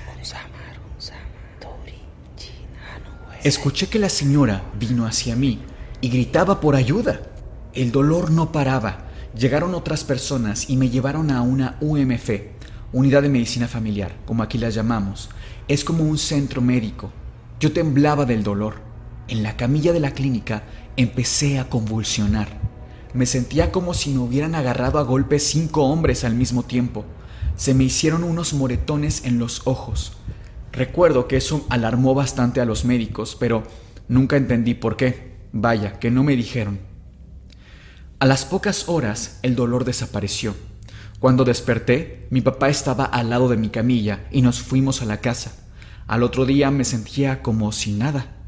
Escuché 3.45 3.89
que 3.89 3.99
la 3.99 4.09
señora 4.09 4.63
vino 4.79 5.07
hacia 5.07 5.37
mí 5.37 5.61
y 6.01 6.09
gritaba 6.09 6.61
por 6.61 6.77
ayuda. 6.77 7.21
El 7.75 7.93
dolor 7.93 8.31
no 8.31 8.53
paraba. 8.53 9.07
Llegaron 9.37 9.75
otras 9.75 10.05
personas 10.05 10.69
y 10.69 10.77
me 10.77 10.89
llevaron 10.89 11.31
a 11.31 11.43
una 11.43 11.77
UMF, 11.81 12.31
Unidad 12.93 13.23
de 13.23 13.29
Medicina 13.29 13.69
Familiar, 13.69 14.17
como 14.27 14.43
aquí 14.43 14.59
la 14.59 14.71
llamamos. 14.71 15.31
Es 15.69 15.85
como 15.85 16.05
un 16.05 16.19
centro 16.19 16.61
médico. 16.61 17.13
Yo 17.61 17.73
temblaba 17.73 18.25
del 18.25 18.43
dolor. 18.43 18.77
En 19.29 19.43
la 19.43 19.57
camilla 19.57 19.93
de 19.93 20.01
la 20.01 20.13
clínica 20.13 20.65
empecé 20.97 21.59
a 21.59 21.69
convulsionar. 21.69 22.49
Me 23.15 23.27
sentía 23.27 23.73
como 23.73 23.95
si 23.95 24.11
me 24.11 24.19
hubieran 24.19 24.55
agarrado 24.55 24.99
a 24.99 25.03
golpes 25.03 25.47
cinco 25.47 25.85
hombres 25.85 26.25
al 26.25 26.35
mismo 26.35 26.63
tiempo 26.63 27.05
se 27.61 27.75
me 27.75 27.85
hicieron 27.85 28.25
unos 28.25 28.55
moretones 28.55 29.27
en 29.27 29.39
los 29.39 29.67
ojos. 29.67 30.15
Recuerdo 30.73 31.29
que 31.29 31.37
eso 31.37 31.67
alarmó 31.69 32.15
bastante 32.15 32.63
a 32.63 32.65
los 32.65 32.87
médicos, 32.87 33.37
pero 33.39 33.65
nunca 34.09 34.39
entendí 34.39 34.73
por 34.73 34.97
qué. 34.97 35.37
Vaya, 35.53 35.99
que 35.99 36.11
no 36.11 36.25
me 36.25 36.37
dijeron. 36.37 36.79
A 38.19 38.25
las 38.25 38.47
pocas 38.47 38.89
horas 38.89 39.41
el 39.43 39.57
dolor 39.57 39.85
desapareció. 39.85 40.55
Cuando 41.19 41.45
desperté, 41.45 42.27
mi 42.31 42.41
papá 42.41 42.71
estaba 42.71 43.05
al 43.05 43.29
lado 43.29 43.51
de 43.51 43.59
mi 43.59 43.69
camilla 43.69 44.27
y 44.31 44.41
nos 44.41 44.63
fuimos 44.63 45.03
a 45.03 45.05
la 45.05 45.19
casa. 45.19 45.53
Al 46.07 46.23
otro 46.23 46.47
día 46.47 46.71
me 46.71 46.85
sentía 46.85 47.43
como 47.43 47.73
sin 47.73 47.99
nada. 47.99 48.39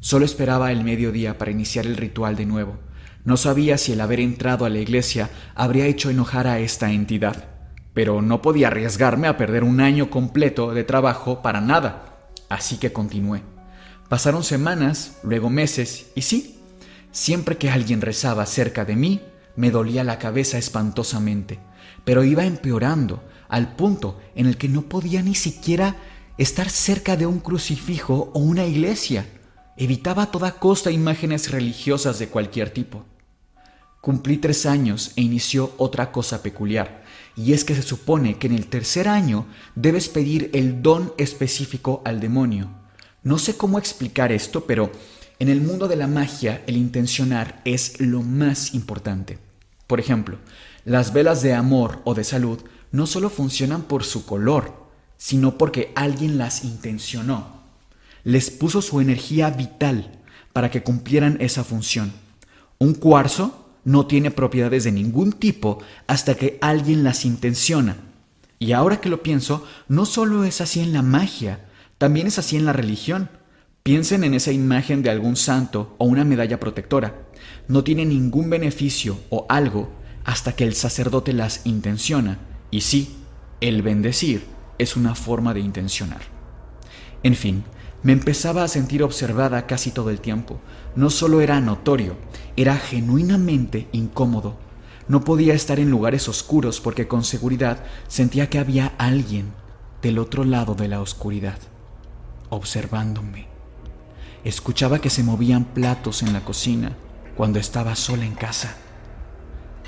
Solo 0.00 0.24
esperaba 0.24 0.72
el 0.72 0.82
mediodía 0.82 1.38
para 1.38 1.52
iniciar 1.52 1.86
el 1.86 1.96
ritual 1.96 2.34
de 2.34 2.46
nuevo. 2.46 2.78
No 3.24 3.36
sabía 3.36 3.78
si 3.78 3.92
el 3.92 4.00
haber 4.00 4.18
entrado 4.18 4.64
a 4.64 4.70
la 4.70 4.80
iglesia 4.80 5.30
habría 5.54 5.86
hecho 5.86 6.10
enojar 6.10 6.48
a 6.48 6.58
esta 6.58 6.90
entidad 6.90 7.55
pero 7.96 8.20
no 8.20 8.42
podía 8.42 8.66
arriesgarme 8.66 9.26
a 9.26 9.38
perder 9.38 9.64
un 9.64 9.80
año 9.80 10.10
completo 10.10 10.74
de 10.74 10.84
trabajo 10.84 11.40
para 11.40 11.62
nada, 11.62 12.28
así 12.50 12.76
que 12.76 12.92
continué. 12.92 13.40
Pasaron 14.10 14.44
semanas, 14.44 15.16
luego 15.22 15.48
meses, 15.48 16.08
y 16.14 16.20
sí, 16.20 16.58
siempre 17.10 17.56
que 17.56 17.70
alguien 17.70 18.02
rezaba 18.02 18.44
cerca 18.44 18.84
de 18.84 18.96
mí, 18.96 19.22
me 19.56 19.70
dolía 19.70 20.04
la 20.04 20.18
cabeza 20.18 20.58
espantosamente, 20.58 21.58
pero 22.04 22.22
iba 22.22 22.44
empeorando 22.44 23.24
al 23.48 23.74
punto 23.76 24.20
en 24.34 24.44
el 24.44 24.58
que 24.58 24.68
no 24.68 24.82
podía 24.82 25.22
ni 25.22 25.34
siquiera 25.34 25.96
estar 26.36 26.68
cerca 26.68 27.16
de 27.16 27.24
un 27.24 27.38
crucifijo 27.38 28.30
o 28.34 28.40
una 28.40 28.66
iglesia. 28.66 29.24
Evitaba 29.78 30.24
a 30.24 30.30
toda 30.30 30.58
costa 30.58 30.90
imágenes 30.90 31.50
religiosas 31.50 32.18
de 32.18 32.28
cualquier 32.28 32.68
tipo. 32.68 33.06
Cumplí 34.02 34.36
tres 34.36 34.66
años 34.66 35.12
e 35.16 35.22
inició 35.22 35.72
otra 35.78 36.12
cosa 36.12 36.42
peculiar, 36.42 37.05
y 37.36 37.52
es 37.52 37.64
que 37.64 37.74
se 37.74 37.82
supone 37.82 38.38
que 38.38 38.46
en 38.46 38.54
el 38.54 38.66
tercer 38.66 39.08
año 39.08 39.46
debes 39.74 40.08
pedir 40.08 40.50
el 40.54 40.82
don 40.82 41.12
específico 41.18 42.02
al 42.04 42.18
demonio. 42.18 42.70
No 43.22 43.38
sé 43.38 43.56
cómo 43.56 43.78
explicar 43.78 44.32
esto, 44.32 44.64
pero 44.64 44.90
en 45.38 45.48
el 45.50 45.60
mundo 45.60 45.86
de 45.86 45.96
la 45.96 46.06
magia 46.06 46.62
el 46.66 46.76
intencionar 46.76 47.60
es 47.66 48.00
lo 48.00 48.22
más 48.22 48.72
importante. 48.72 49.38
Por 49.86 50.00
ejemplo, 50.00 50.38
las 50.84 51.12
velas 51.12 51.42
de 51.42 51.52
amor 51.52 52.00
o 52.04 52.14
de 52.14 52.24
salud 52.24 52.60
no 52.90 53.06
solo 53.06 53.28
funcionan 53.28 53.82
por 53.82 54.04
su 54.04 54.24
color, 54.24 54.86
sino 55.18 55.58
porque 55.58 55.92
alguien 55.94 56.38
las 56.38 56.64
intencionó. 56.64 57.60
Les 58.24 58.50
puso 58.50 58.80
su 58.80 59.00
energía 59.00 59.50
vital 59.50 60.20
para 60.52 60.70
que 60.70 60.82
cumplieran 60.82 61.36
esa 61.40 61.64
función. 61.64 62.12
Un 62.78 62.94
cuarzo 62.94 63.65
no 63.86 64.06
tiene 64.06 64.32
propiedades 64.32 64.82
de 64.82 64.90
ningún 64.90 65.32
tipo 65.32 65.78
hasta 66.08 66.34
que 66.34 66.58
alguien 66.60 67.04
las 67.04 67.24
intenciona. 67.24 67.96
Y 68.58 68.72
ahora 68.72 69.00
que 69.00 69.08
lo 69.08 69.22
pienso, 69.22 69.64
no 69.86 70.06
solo 70.06 70.42
es 70.42 70.60
así 70.60 70.80
en 70.80 70.92
la 70.92 71.02
magia, 71.02 71.66
también 71.96 72.26
es 72.26 72.38
así 72.40 72.56
en 72.56 72.64
la 72.64 72.72
religión. 72.72 73.30
Piensen 73.84 74.24
en 74.24 74.34
esa 74.34 74.50
imagen 74.50 75.04
de 75.04 75.10
algún 75.10 75.36
santo 75.36 75.94
o 75.98 76.04
una 76.04 76.24
medalla 76.24 76.58
protectora. 76.58 77.28
No 77.68 77.84
tiene 77.84 78.04
ningún 78.04 78.50
beneficio 78.50 79.20
o 79.30 79.46
algo 79.48 79.92
hasta 80.24 80.56
que 80.56 80.64
el 80.64 80.74
sacerdote 80.74 81.32
las 81.32 81.64
intenciona. 81.64 82.38
Y 82.72 82.80
sí, 82.80 83.14
el 83.60 83.82
bendecir 83.82 84.46
es 84.78 84.96
una 84.96 85.14
forma 85.14 85.54
de 85.54 85.60
intencionar. 85.60 86.22
En 87.22 87.36
fin, 87.36 87.62
me 88.02 88.12
empezaba 88.12 88.64
a 88.64 88.68
sentir 88.68 89.04
observada 89.04 89.68
casi 89.68 89.92
todo 89.92 90.10
el 90.10 90.20
tiempo. 90.20 90.60
No 90.96 91.10
solo 91.10 91.42
era 91.42 91.60
notorio, 91.60 92.16
era 92.56 92.76
genuinamente 92.76 93.86
incómodo. 93.92 94.56
No 95.08 95.20
podía 95.20 95.52
estar 95.52 95.78
en 95.78 95.90
lugares 95.90 96.26
oscuros 96.28 96.80
porque 96.80 97.06
con 97.06 97.22
seguridad 97.22 97.84
sentía 98.08 98.48
que 98.48 98.58
había 98.58 98.94
alguien 98.96 99.52
del 100.00 100.18
otro 100.18 100.44
lado 100.44 100.74
de 100.74 100.88
la 100.88 101.00
oscuridad. 101.00 101.58
observándome. 102.48 103.48
Escuchaba 104.44 105.00
que 105.00 105.10
se 105.10 105.24
movían 105.24 105.64
platos 105.64 106.22
en 106.22 106.32
la 106.32 106.44
cocina 106.44 106.96
cuando 107.36 107.58
estaba 107.58 107.96
sola 107.96 108.24
en 108.24 108.34
casa. 108.34 108.76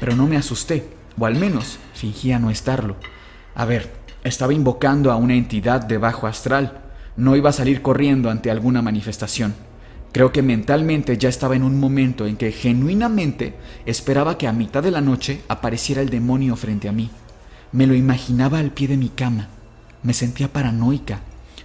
Pero 0.00 0.16
no 0.16 0.26
me 0.26 0.36
asusté, 0.36 0.88
o 1.16 1.24
al 1.24 1.36
menos 1.36 1.78
fingía 1.94 2.40
no 2.40 2.50
estarlo. 2.50 2.96
A 3.54 3.64
ver, 3.64 3.92
estaba 4.24 4.52
invocando 4.52 5.12
a 5.12 5.16
una 5.16 5.34
entidad 5.34 5.80
de 5.82 5.98
bajo 5.98 6.26
astral. 6.26 6.82
No 7.16 7.36
iba 7.36 7.50
a 7.50 7.52
salir 7.52 7.80
corriendo 7.80 8.28
ante 8.28 8.50
alguna 8.50 8.82
manifestación. 8.82 9.54
Creo 10.12 10.32
que 10.32 10.42
mentalmente 10.42 11.18
ya 11.18 11.28
estaba 11.28 11.54
en 11.54 11.62
un 11.62 11.78
momento 11.78 12.26
en 12.26 12.36
que 12.36 12.50
genuinamente 12.50 13.54
esperaba 13.84 14.38
que 14.38 14.48
a 14.48 14.52
mitad 14.52 14.82
de 14.82 14.90
la 14.90 15.00
noche 15.00 15.42
apareciera 15.48 16.00
el 16.00 16.08
demonio 16.08 16.56
frente 16.56 16.88
a 16.88 16.92
mí. 16.92 17.10
Me 17.72 17.86
lo 17.86 17.94
imaginaba 17.94 18.58
al 18.58 18.72
pie 18.72 18.88
de 18.88 18.96
mi 18.96 19.10
cama. 19.10 19.48
Me 20.02 20.14
sentía 20.14 20.52
paranoica, 20.52 21.20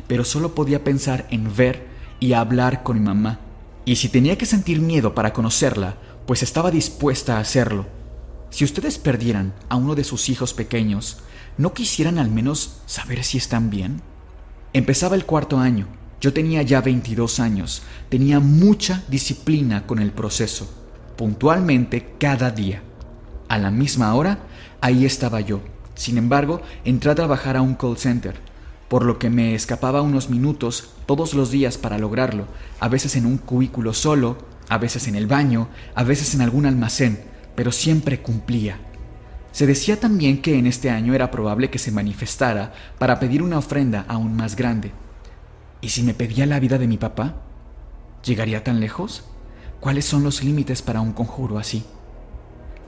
pero 0.07 0.25
solo 0.25 0.55
podía 0.55 0.83
pensar 0.83 1.25
en 1.29 1.55
ver 1.55 1.87
y 2.19 2.33
hablar 2.33 2.83
con 2.83 2.99
mi 2.99 3.05
mamá. 3.05 3.39
Y 3.85 3.95
si 3.95 4.09
tenía 4.09 4.37
que 4.37 4.45
sentir 4.45 4.81
miedo 4.81 5.15
para 5.15 5.31
conocerla, 5.31 5.95
pues 6.25 6.43
estaba 6.43 6.71
dispuesta 6.71 7.37
a 7.37 7.39
hacerlo. 7.39 7.85
Si 8.49 8.65
ustedes 8.65 8.97
perdieran 8.97 9.53
a 9.69 9.77
uno 9.77 9.95
de 9.95 10.03
sus 10.03 10.29
hijos 10.29 10.53
pequeños, 10.53 11.19
¿no 11.57 11.73
quisieran 11.73 12.19
al 12.19 12.29
menos 12.29 12.81
saber 12.87 13.23
si 13.23 13.37
están 13.37 13.69
bien? 13.69 14.01
Empezaba 14.73 15.15
el 15.15 15.25
cuarto 15.25 15.59
año 15.59 15.87
yo 16.23 16.31
tenía 16.31 16.61
ya 16.61 16.79
22 16.79 17.41
años, 17.41 17.81
tenía 18.07 18.39
mucha 18.39 19.03
disciplina 19.09 19.85
con 19.85 19.99
el 19.99 20.13
proceso, 20.13 20.71
puntualmente 21.17 22.13
cada 22.17 22.49
día. 22.49 22.81
A 23.49 23.57
la 23.57 23.71
misma 23.71 24.15
hora, 24.15 24.39
ahí 24.79 25.05
estaba 25.05 25.41
yo. 25.41 25.59
Sin 25.95 26.17
embargo, 26.17 26.61
entré 26.85 27.11
a 27.11 27.15
trabajar 27.15 27.57
a 27.57 27.61
un 27.61 27.75
call 27.75 27.97
center, 27.97 28.35
por 28.87 29.03
lo 29.03 29.19
que 29.19 29.29
me 29.29 29.53
escapaba 29.53 30.01
unos 30.01 30.29
minutos 30.29 30.91
todos 31.07 31.33
los 31.33 31.51
días 31.51 31.77
para 31.77 31.97
lograrlo, 31.97 32.47
a 32.79 32.87
veces 32.87 33.17
en 33.17 33.25
un 33.25 33.37
cubículo 33.37 33.93
solo, 33.93 34.37
a 34.69 34.77
veces 34.77 35.09
en 35.09 35.15
el 35.15 35.27
baño, 35.27 35.67
a 35.93 36.05
veces 36.05 36.33
en 36.35 36.41
algún 36.41 36.65
almacén, 36.65 37.19
pero 37.53 37.73
siempre 37.73 38.21
cumplía. 38.21 38.79
Se 39.51 39.67
decía 39.67 39.99
también 39.99 40.41
que 40.41 40.57
en 40.57 40.67
este 40.67 40.89
año 40.89 41.13
era 41.15 41.31
probable 41.31 41.69
que 41.69 41.79
se 41.79 41.91
manifestara 41.91 42.71
para 42.97 43.19
pedir 43.19 43.43
una 43.43 43.57
ofrenda 43.57 44.05
aún 44.07 44.37
más 44.37 44.55
grande. 44.55 45.02
¿Y 45.83 45.89
si 45.89 46.01
me 46.01 46.13
pedía 46.13 46.45
la 46.45 46.61
vida 46.61 46.77
de 46.77 46.87
mi 46.87 46.95
papá? 46.95 47.41
¿Llegaría 48.23 48.63
tan 48.63 48.79
lejos? 48.79 49.25
¿Cuáles 49.81 50.05
son 50.05 50.23
los 50.23 50.41
límites 50.41 50.81
para 50.81 51.01
un 51.01 51.11
conjuro 51.11 51.59
así? 51.59 51.83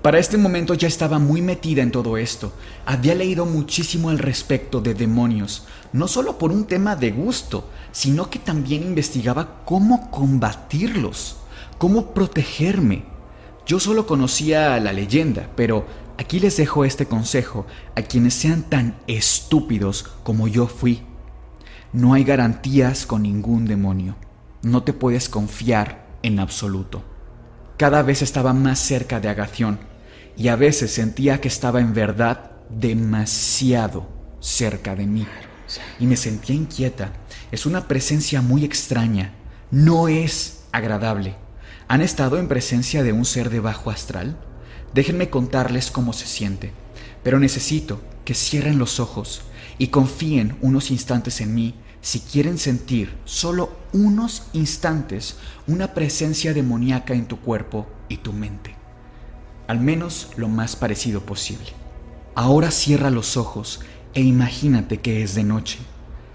Para 0.01 0.17
este 0.17 0.38
momento 0.38 0.75
ya 0.75 0.88
estaba 0.88 1.19
muy 1.19 1.41
metida 1.41 1.81
en 1.81 1.91
todo 1.91 2.15
esto. 2.15 2.53
Había 2.86 3.13
leído 3.13 3.45
muchísimo 3.45 4.12
al 4.12 4.19
respecto 4.19 4.79
de 4.79 4.93
demonios, 4.93 5.65
no 5.91 6.08
solo 6.08 6.38
por 6.38 6.53
un 6.53 6.67
tema 6.67 6.95
de 6.95 7.12
gusto, 7.12 7.69
sino 7.91 8.29
que 8.29 8.39
también 8.39 8.84
investigaba 8.84 9.65
cómo 9.65 10.10
combatirlos, 10.10 11.36
cómo 11.77 12.13
protegerme. 12.13 13.03
Yo 13.65 13.81
solo 13.81 14.08
conocía 14.08 14.79
la 14.79 14.93
leyenda, 14.93 15.49
pero 15.58 15.86
aquí 16.17 16.39
les 16.39 16.55
dejo 16.55 16.86
este 16.86 17.08
consejo 17.08 17.65
a 17.93 18.03
quienes 18.03 18.36
sean 18.36 18.63
tan 18.63 18.95
estúpidos 19.08 20.03
como 20.23 20.47
yo 20.47 20.67
fui. 20.67 21.03
No 21.95 22.13
hay 22.13 22.25
garantías 22.25 23.05
con 23.05 23.23
ningún 23.23 23.67
demonio. 23.67 24.17
No 24.63 24.84
te 24.84 24.91
puedes 24.91 25.29
confiar 25.29 26.05
en 26.23 26.39
absoluto. 26.41 27.01
Cada 27.77 28.01
vez 28.01 28.21
estaba 28.21 28.51
más 28.51 28.79
cerca 28.79 29.21
de 29.21 29.29
Agación 29.29 29.79
y 30.36 30.49
a 30.49 30.58
veces 30.58 30.91
sentía 30.91 31.39
que 31.39 31.47
estaba 31.47 31.79
en 31.79 31.93
verdad 31.93 32.51
demasiado 32.69 34.10
cerca 34.41 34.93
de 34.93 35.05
mí. 35.05 35.25
Y 35.97 36.05
me 36.05 36.17
sentía 36.17 36.53
inquieta. 36.53 37.13
Es 37.49 37.65
una 37.65 37.88
presencia 37.88 38.41
muy 38.41 38.65
extraña. 38.65 39.34
No 39.71 40.10
es 40.10 40.65
agradable. 40.73 41.38
¿Han 41.88 42.01
estado 42.01 42.38
en 42.39 42.49
presencia 42.49 43.03
de 43.03 43.13
un 43.13 43.23
ser 43.23 43.49
de 43.49 43.62
bajo 43.62 43.89
astral? 43.89 44.38
Déjenme 44.93 45.29
contarles 45.29 45.91
cómo 45.91 46.12
se 46.12 46.27
siente. 46.27 46.73
Pero 47.23 47.39
necesito 47.39 48.01
que 48.25 48.34
cierren 48.34 48.79
los 48.79 48.99
ojos 48.99 49.43
y 49.77 49.88
confíen 49.88 50.58
unos 50.60 50.91
instantes 50.91 51.39
en 51.39 51.55
mí 51.55 51.75
si 52.06 52.20
quieren 52.20 52.60
sentir 52.60 53.18
solo 53.26 53.76
unos 53.91 54.44
instantes 54.54 55.38
una 55.65 55.96
presencia 55.96 56.54
demoníaca 56.54 57.15
en 57.15 57.26
tu 57.26 57.39
cuerpo 57.39 57.88
y 58.10 58.18
tu 58.18 58.32
mente. 58.32 58.76
Al 59.68 59.80
menos 59.80 60.30
lo 60.38 60.48
más 60.48 60.76
parecido 60.76 61.26
posible. 61.26 61.65
Ahora 62.36 62.70
cierra 62.70 63.10
los 63.10 63.38
ojos 63.38 63.80
e 64.13 64.22
imagínate 64.22 65.02
que 65.02 65.24
es 65.24 65.34
de 65.34 65.46
noche. 65.46 65.80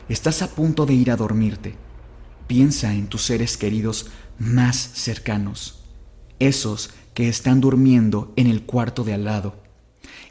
Estás 0.09 0.43
a 0.43 0.49
punto 0.49 0.87
de 0.87 0.95
ir 0.95 1.13
a 1.13 1.17
dormirte. 1.17 1.77
Piensa 2.49 2.93
en 2.93 3.07
tus 3.07 3.23
seres 3.23 3.57
queridos 3.57 4.11
más 4.41 4.77
cercanos, 4.77 5.85
esos 6.41 6.91
que 7.15 7.29
están 7.29 7.61
durmiendo 7.61 8.33
en 8.35 8.49
el 8.49 8.65
cuarto 8.65 9.05
de 9.05 9.15
al 9.15 9.25
lado, 9.25 9.63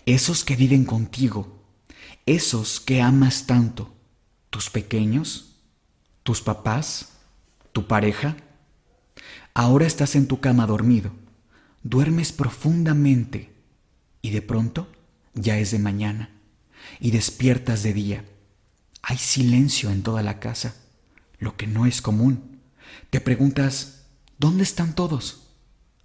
esos 0.05 0.43
que 0.43 0.57
viven 0.57 0.83
contigo, 0.83 1.63
esos 2.25 2.81
que 2.81 3.01
amas 3.01 3.45
tanto 3.47 3.98
tus 4.49 4.69
pequeños, 4.69 5.55
tus 6.23 6.41
papás, 6.41 7.09
tu 7.71 7.87
pareja. 7.87 8.35
Ahora 9.53 9.85
estás 9.85 10.15
en 10.15 10.27
tu 10.27 10.39
cama 10.39 10.65
dormido, 10.65 11.11
duermes 11.83 12.31
profundamente 12.31 13.53
y 14.21 14.31
de 14.31 14.41
pronto 14.41 14.87
ya 15.33 15.57
es 15.57 15.71
de 15.71 15.79
mañana 15.79 16.29
y 16.99 17.11
despiertas 17.11 17.83
de 17.83 17.93
día. 17.93 18.25
Hay 19.01 19.17
silencio 19.17 19.91
en 19.91 20.03
toda 20.03 20.23
la 20.23 20.39
casa, 20.39 20.75
lo 21.39 21.55
que 21.55 21.67
no 21.67 21.85
es 21.85 22.01
común. 22.01 22.59
Te 23.09 23.21
preguntas, 23.21 24.05
¿dónde 24.37 24.63
están 24.63 24.93
todos? 24.93 25.47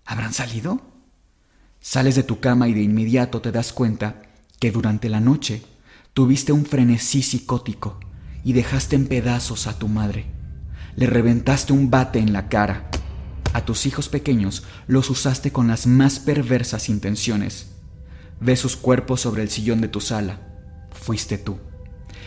¿Habrán 0.05 0.33
salido? 0.33 0.81
Sales 1.81 2.15
de 2.15 2.23
tu 2.23 2.41
cama 2.41 2.69
y 2.69 2.75
de 2.75 2.83
inmediato 2.83 3.41
te 3.41 3.53
das 3.53 3.73
cuenta 3.73 4.23
que 4.59 4.71
durante 4.71 5.09
la 5.09 5.21
noche 5.21 5.63
tuviste 6.15 6.53
un 6.53 6.65
frenesí 6.65 7.23
psicótico 7.23 8.01
y 8.45 8.53
dejaste 8.53 8.95
en 8.95 9.07
pedazos 9.07 9.67
a 9.67 9.79
tu 9.79 9.89
madre. 9.89 10.27
Le 10.97 11.07
reventaste 11.07 11.73
un 11.73 11.91
bate 11.91 12.19
en 12.19 12.33
la 12.33 12.49
cara. 12.49 12.89
A 13.53 13.65
tus 13.65 13.87
hijos 13.87 14.09
pequeños 14.09 14.65
los 14.87 15.11
usaste 15.11 15.51
con 15.51 15.67
las 15.67 15.87
más 15.87 16.21
perversas 16.21 16.89
intenciones. 16.89 17.71
Ves 18.41 18.61
sus 18.61 18.77
cuerpos 18.77 19.23
sobre 19.23 19.43
el 19.43 19.51
sillón 19.51 19.81
de 19.81 19.89
tu 19.89 20.01
sala. 20.01 20.41
Fuiste 20.93 21.39
tú. 21.39 21.59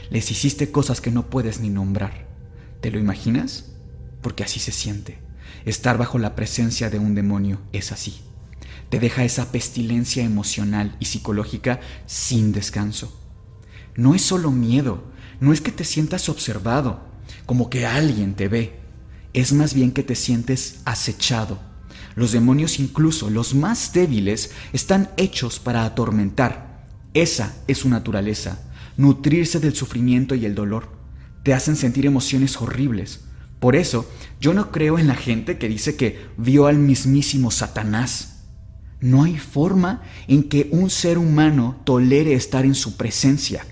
Les 0.09 0.31
hiciste 0.31 0.71
cosas 0.71 1.01
que 1.01 1.11
no 1.11 1.29
puedes 1.29 1.59
ni 1.59 1.69
nombrar. 1.69 2.27
¿Te 2.81 2.91
lo 2.91 2.99
imaginas? 2.99 3.71
Porque 4.21 4.43
así 4.43 4.59
se 4.59 4.71
siente. 4.71 5.19
Estar 5.65 5.97
bajo 5.97 6.17
la 6.17 6.35
presencia 6.35 6.89
de 6.89 6.97
un 6.97 7.13
demonio 7.13 7.59
es 7.73 7.91
así. 7.91 8.21
Te 8.89 8.99
deja 8.99 9.25
esa 9.25 9.51
pestilencia 9.51 10.23
emocional 10.23 10.95
y 10.99 11.05
psicológica 11.05 11.81
sin 12.05 12.53
descanso. 12.53 13.19
No 13.95 14.15
es 14.15 14.21
solo 14.21 14.51
miedo, 14.51 15.03
no 15.39 15.53
es 15.53 15.61
que 15.61 15.71
te 15.71 15.83
sientas 15.83 16.29
observado, 16.29 17.01
como 17.45 17.69
que 17.69 17.85
alguien 17.85 18.33
te 18.35 18.47
ve, 18.47 18.79
es 19.33 19.53
más 19.53 19.73
bien 19.73 19.91
que 19.91 20.03
te 20.03 20.15
sientes 20.15 20.81
acechado. 20.85 21.59
Los 22.15 22.31
demonios, 22.31 22.79
incluso 22.79 23.29
los 23.29 23.53
más 23.53 23.93
débiles, 23.93 24.51
están 24.73 25.09
hechos 25.17 25.59
para 25.59 25.85
atormentar. 25.85 26.87
Esa 27.13 27.55
es 27.67 27.79
su 27.79 27.89
naturaleza, 27.89 28.59
nutrirse 28.97 29.59
del 29.59 29.75
sufrimiento 29.75 30.33
y 30.33 30.45
el 30.45 30.55
dolor. 30.55 30.89
Te 31.43 31.53
hacen 31.53 31.75
sentir 31.75 32.05
emociones 32.07 32.59
horribles. 32.59 33.21
Por 33.59 33.75
eso, 33.75 34.09
yo 34.41 34.53
no 34.53 34.71
creo 34.71 34.97
en 34.97 35.07
la 35.07 35.15
gente 35.15 35.57
que 35.57 35.69
dice 35.69 35.95
que 35.95 36.25
vio 36.37 36.65
al 36.65 36.77
mismísimo 36.77 37.51
Satanás. 37.51 38.43
No 38.99 39.23
hay 39.23 39.37
forma 39.37 40.01
en 40.27 40.49
que 40.49 40.69
un 40.71 40.89
ser 40.89 41.19
humano 41.19 41.79
tolere 41.83 42.33
estar 42.33 42.65
en 42.65 42.75
su 42.75 42.97
presencia. 42.97 43.65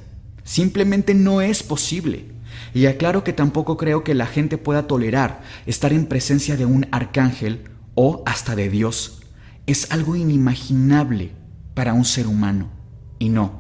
Simplemente 0.45 1.13
no 1.13 1.41
es 1.41 1.63
posible. 1.63 2.27
Y 2.73 2.85
aclaro 2.85 3.23
que 3.23 3.33
tampoco 3.33 3.75
creo 3.75 4.03
que 4.03 4.13
la 4.13 4.27
gente 4.27 4.57
pueda 4.57 4.87
tolerar 4.87 5.41
estar 5.65 5.91
en 5.91 6.05
presencia 6.05 6.55
de 6.55 6.65
un 6.65 6.87
arcángel 6.91 7.63
o 7.95 8.23
hasta 8.25 8.55
de 8.55 8.69
Dios. 8.69 9.21
Es 9.65 9.91
algo 9.91 10.15
inimaginable 10.15 11.31
para 11.73 11.93
un 11.93 12.05
ser 12.05 12.27
humano. 12.27 12.69
Y 13.17 13.29
no, 13.29 13.59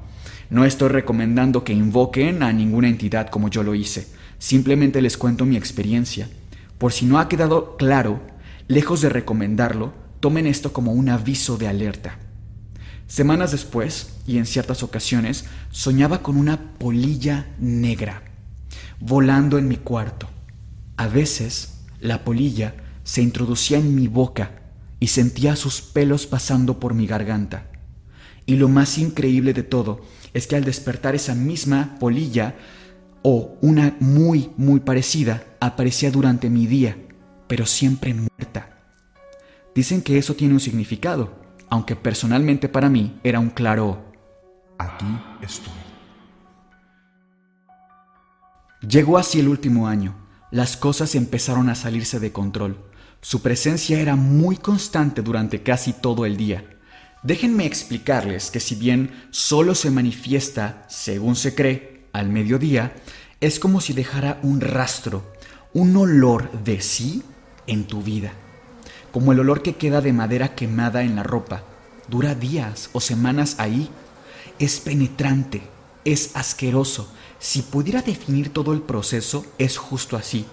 no 0.49 0.63
estoy 0.63 0.89
recomendando 0.89 1.63
que 1.63 1.73
invoquen 1.73 2.43
a 2.43 2.53
ninguna 2.53 2.87
entidad 2.87 3.29
como 3.29 3.49
yo 3.49 3.63
lo 3.63 3.73
hice. 3.73 4.07
Simplemente 4.37 5.01
les 5.01 5.17
cuento 5.17 5.45
mi 5.45 5.57
experiencia. 5.57 6.29
Por 6.77 6.93
si 6.93 7.05
no 7.05 7.19
ha 7.19 7.27
quedado 7.27 7.77
claro, 7.77 8.21
lejos 8.67 9.01
de 9.01 9.09
recomendarlo, 9.09 9.93
tomen 10.19 10.45
esto 10.45 10.71
como 10.71 10.93
un 10.93 11.09
aviso 11.09 11.57
de 11.57 11.67
alerta. 11.67 12.19
Semanas 13.07 13.51
después, 13.51 14.17
y 14.25 14.37
en 14.37 14.45
ciertas 14.45 14.83
ocasiones, 14.83 15.45
soñaba 15.71 16.21
con 16.21 16.37
una 16.37 16.73
polilla 16.77 17.47
negra 17.59 18.23
volando 18.99 19.57
en 19.57 19.67
mi 19.67 19.77
cuarto. 19.77 20.27
A 20.97 21.07
veces, 21.07 21.81
la 21.99 22.23
polilla 22.23 22.75
se 23.03 23.21
introducía 23.21 23.77
en 23.77 23.95
mi 23.95 24.07
boca 24.07 24.61
y 24.99 25.07
sentía 25.07 25.55
sus 25.55 25.81
pelos 25.81 26.25
pasando 26.25 26.79
por 26.79 26.93
mi 26.93 27.07
garganta. 27.07 27.67
Y 28.45 28.55
lo 28.55 28.69
más 28.69 28.97
increíble 28.97 29.53
de 29.53 29.63
todo 29.63 30.01
es 30.33 30.47
que 30.47 30.55
al 30.55 30.63
despertar 30.63 31.15
esa 31.15 31.35
misma 31.35 31.97
polilla, 31.99 32.55
o 33.21 33.57
una 33.61 33.95
muy, 33.99 34.51
muy 34.57 34.79
parecida, 34.79 35.43
aparecía 35.59 36.11
durante 36.11 36.49
mi 36.49 36.67
día, 36.67 36.97
pero 37.47 37.65
siempre 37.65 38.13
muerta. 38.13 38.83
Dicen 39.73 40.01
que 40.01 40.17
eso 40.17 40.35
tiene 40.35 40.53
un 40.53 40.59
significado, 40.59 41.44
aunque 41.75 41.97
personalmente 41.97 42.69
para 42.69 42.89
mí 42.89 43.19
era 43.21 43.41
un 43.41 43.49
claro 43.49 44.05
Aquí 44.77 45.05
estoy. 45.41 45.73
Llegó 48.81 49.17
así 49.17 49.39
el 49.39 49.49
último 49.49 49.87
año. 49.87 50.15
Las 50.51 50.77
cosas 50.77 51.15
empezaron 51.15 51.69
a 51.69 51.75
salirse 51.75 52.19
de 52.19 52.31
control. 52.31 52.77
Su 53.21 53.41
presencia 53.41 53.99
era 53.99 54.15
muy 54.15 54.57
constante 54.57 55.21
durante 55.21 55.63
casi 55.63 55.91
todo 55.93 56.25
el 56.25 56.37
día. 56.37 56.63
Déjenme 57.23 57.65
explicarles 57.65 58.51
que 58.51 58.59
si 58.59 58.75
bien 58.75 59.11
solo 59.31 59.75
se 59.75 59.91
manifiesta, 59.91 60.85
según 60.87 61.35
se 61.35 61.55
cree, 61.55 62.07
al 62.13 62.29
mediodía, 62.29 62.95
es 63.41 63.59
como 63.59 63.81
si 63.81 63.93
dejara 63.93 64.39
un 64.43 64.61
rastro, 64.61 65.33
un 65.73 65.95
olor 65.97 66.51
de 66.63 66.79
sí 66.79 67.23
en 67.67 67.85
tu 67.85 68.01
vida. 68.01 68.31
Como 69.15 69.31
el 69.31 69.39
olor 69.39 69.61
que 69.61 69.77
queda 69.77 70.01
de 70.01 70.11
madera 70.11 70.55
quemada 70.55 71.03
en 71.03 71.15
la 71.15 71.23
ropa. 71.23 71.63
Dura 72.09 72.35
días 72.35 72.89
o 72.91 72.99
semanas 72.99 73.55
ahí. 73.59 73.89
Es 74.59 74.81
penetrante, 74.81 75.61
es 76.03 76.35
asqueroso. 76.35 77.09
Si 77.39 77.61
pudiera 77.61 78.01
definir 78.01 78.51
todo 78.51 78.73
el 78.73 78.81
proceso, 78.81 79.45
es 79.57 79.77
justo 79.77 80.17
así. 80.17 80.45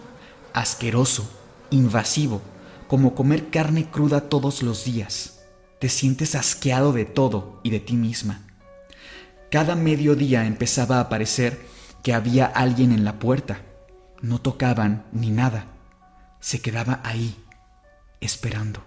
Asqueroso, 0.54 1.28
invasivo, 1.70 2.40
como 2.86 3.16
comer 3.16 3.50
carne 3.50 3.90
cruda 3.90 4.28
todos 4.28 4.62
los 4.62 4.84
días 4.84 5.40
te 5.82 5.88
sientes 5.88 6.36
asqueado 6.36 6.92
de 6.92 7.04
todo 7.04 7.58
y 7.64 7.70
de 7.70 7.80
ti 7.80 7.94
misma. 7.94 8.42
Cada 9.50 9.74
mediodía 9.74 10.46
empezaba 10.46 11.00
a 11.00 11.08
parecer 11.08 11.58
que 12.04 12.14
había 12.14 12.46
alguien 12.46 12.92
en 12.92 13.04
la 13.04 13.18
puerta. 13.18 13.62
No 14.20 14.40
tocaban 14.40 15.06
ni 15.10 15.30
nada. 15.30 15.66
Se 16.38 16.60
quedaba 16.60 17.00
ahí, 17.02 17.34
esperando. 18.22 18.84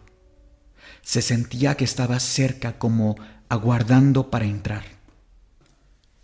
Se 1.02 1.21
sentía 1.21 1.76
que 1.76 1.86
estaba 1.86 2.19
cerca 2.19 2.80
como 2.80 3.15
aguardando 3.50 4.32
para 4.32 4.45
entrar. 4.45 4.86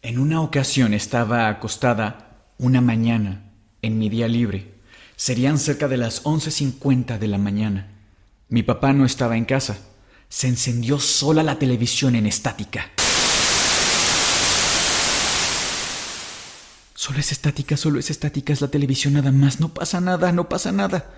En 0.02 0.17
una 0.17 0.41
ocasión 0.41 0.95
estaba 0.95 1.47
acostada 1.47 2.47
una 2.58 2.82
mañana 2.82 3.52
en 3.84 4.00
mi 4.00 4.10
día 4.10 4.28
libre. 4.28 4.74
Serían 5.15 5.60
cerca 5.60 5.88
de 5.88 5.97
las 5.97 6.24
11.50 6.24 7.19
de 7.19 7.28
la 7.28 7.38
mañana. 7.38 7.91
Mi 8.50 8.63
papá 8.63 8.93
no 8.93 9.06
estaba 9.06 9.38
en 9.38 9.45
casa 9.45 9.78
se 10.32 10.47
encendió 10.47 10.97
sola 10.97 11.43
la 11.43 11.60
televisión 11.60 12.15
en 12.15 12.26
estática. 12.26 12.89
Solo 16.95 17.19
es 17.19 17.34
estática, 17.34 17.76
solo 17.76 18.00
es 18.00 18.10
estática, 18.10 18.54
es 18.54 18.62
la 18.62 18.69
televisión 18.69 19.15
nada 19.15 19.34
más, 19.34 19.60
no 19.60 19.74
pasa 19.74 20.00
nada, 20.00 20.32
no 20.32 20.47
pasa 20.47 20.71
nada. 20.71 21.13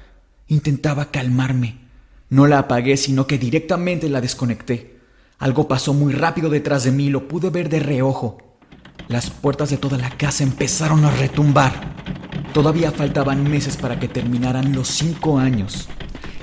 Intentaba 0.48 1.12
calmarme. 1.12 1.80
No 2.30 2.48
la 2.48 2.60
apagué, 2.60 2.98
sino 2.98 3.28
que 3.28 3.38
directamente 3.38 4.10
la 4.10 4.22
desconecté. 4.22 5.00
Algo 5.40 5.68
pasó 5.68 5.94
muy 5.94 6.14
rápido 6.14 6.50
detrás 6.50 6.84
de 6.84 6.92
mí, 6.92 7.10
lo 7.10 7.28
pude 7.28 7.50
ver 7.50 7.70
de 7.70 7.80
reojo. 7.80 8.58
Las 9.08 9.30
puertas 9.30 9.70
de 9.70 9.78
toda 9.78 9.98
la 9.98 10.10
casa 10.10 10.44
empezaron 10.44 11.06
a 11.06 11.12
retumbar. 11.12 11.94
Todavía 12.54 12.92
faltaban 12.92 13.50
meses 13.50 13.78
para 13.78 14.00
que 14.00 14.08
terminaran 14.08 14.74
los 14.74 14.88
cinco 14.88 15.40
años. 15.40 15.90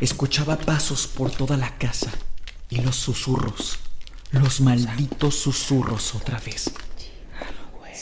Escuchaba 0.01 0.57
pasos 0.57 1.07
por 1.07 1.31
toda 1.31 1.57
la 1.57 1.77
casa. 1.77 2.11
Y 2.69 2.83
los 2.83 2.97
susurros, 2.97 3.79
los 4.33 4.61
malditos 4.61 5.35
susurros 5.35 6.15
otra 6.15 6.39
vez. 6.39 6.71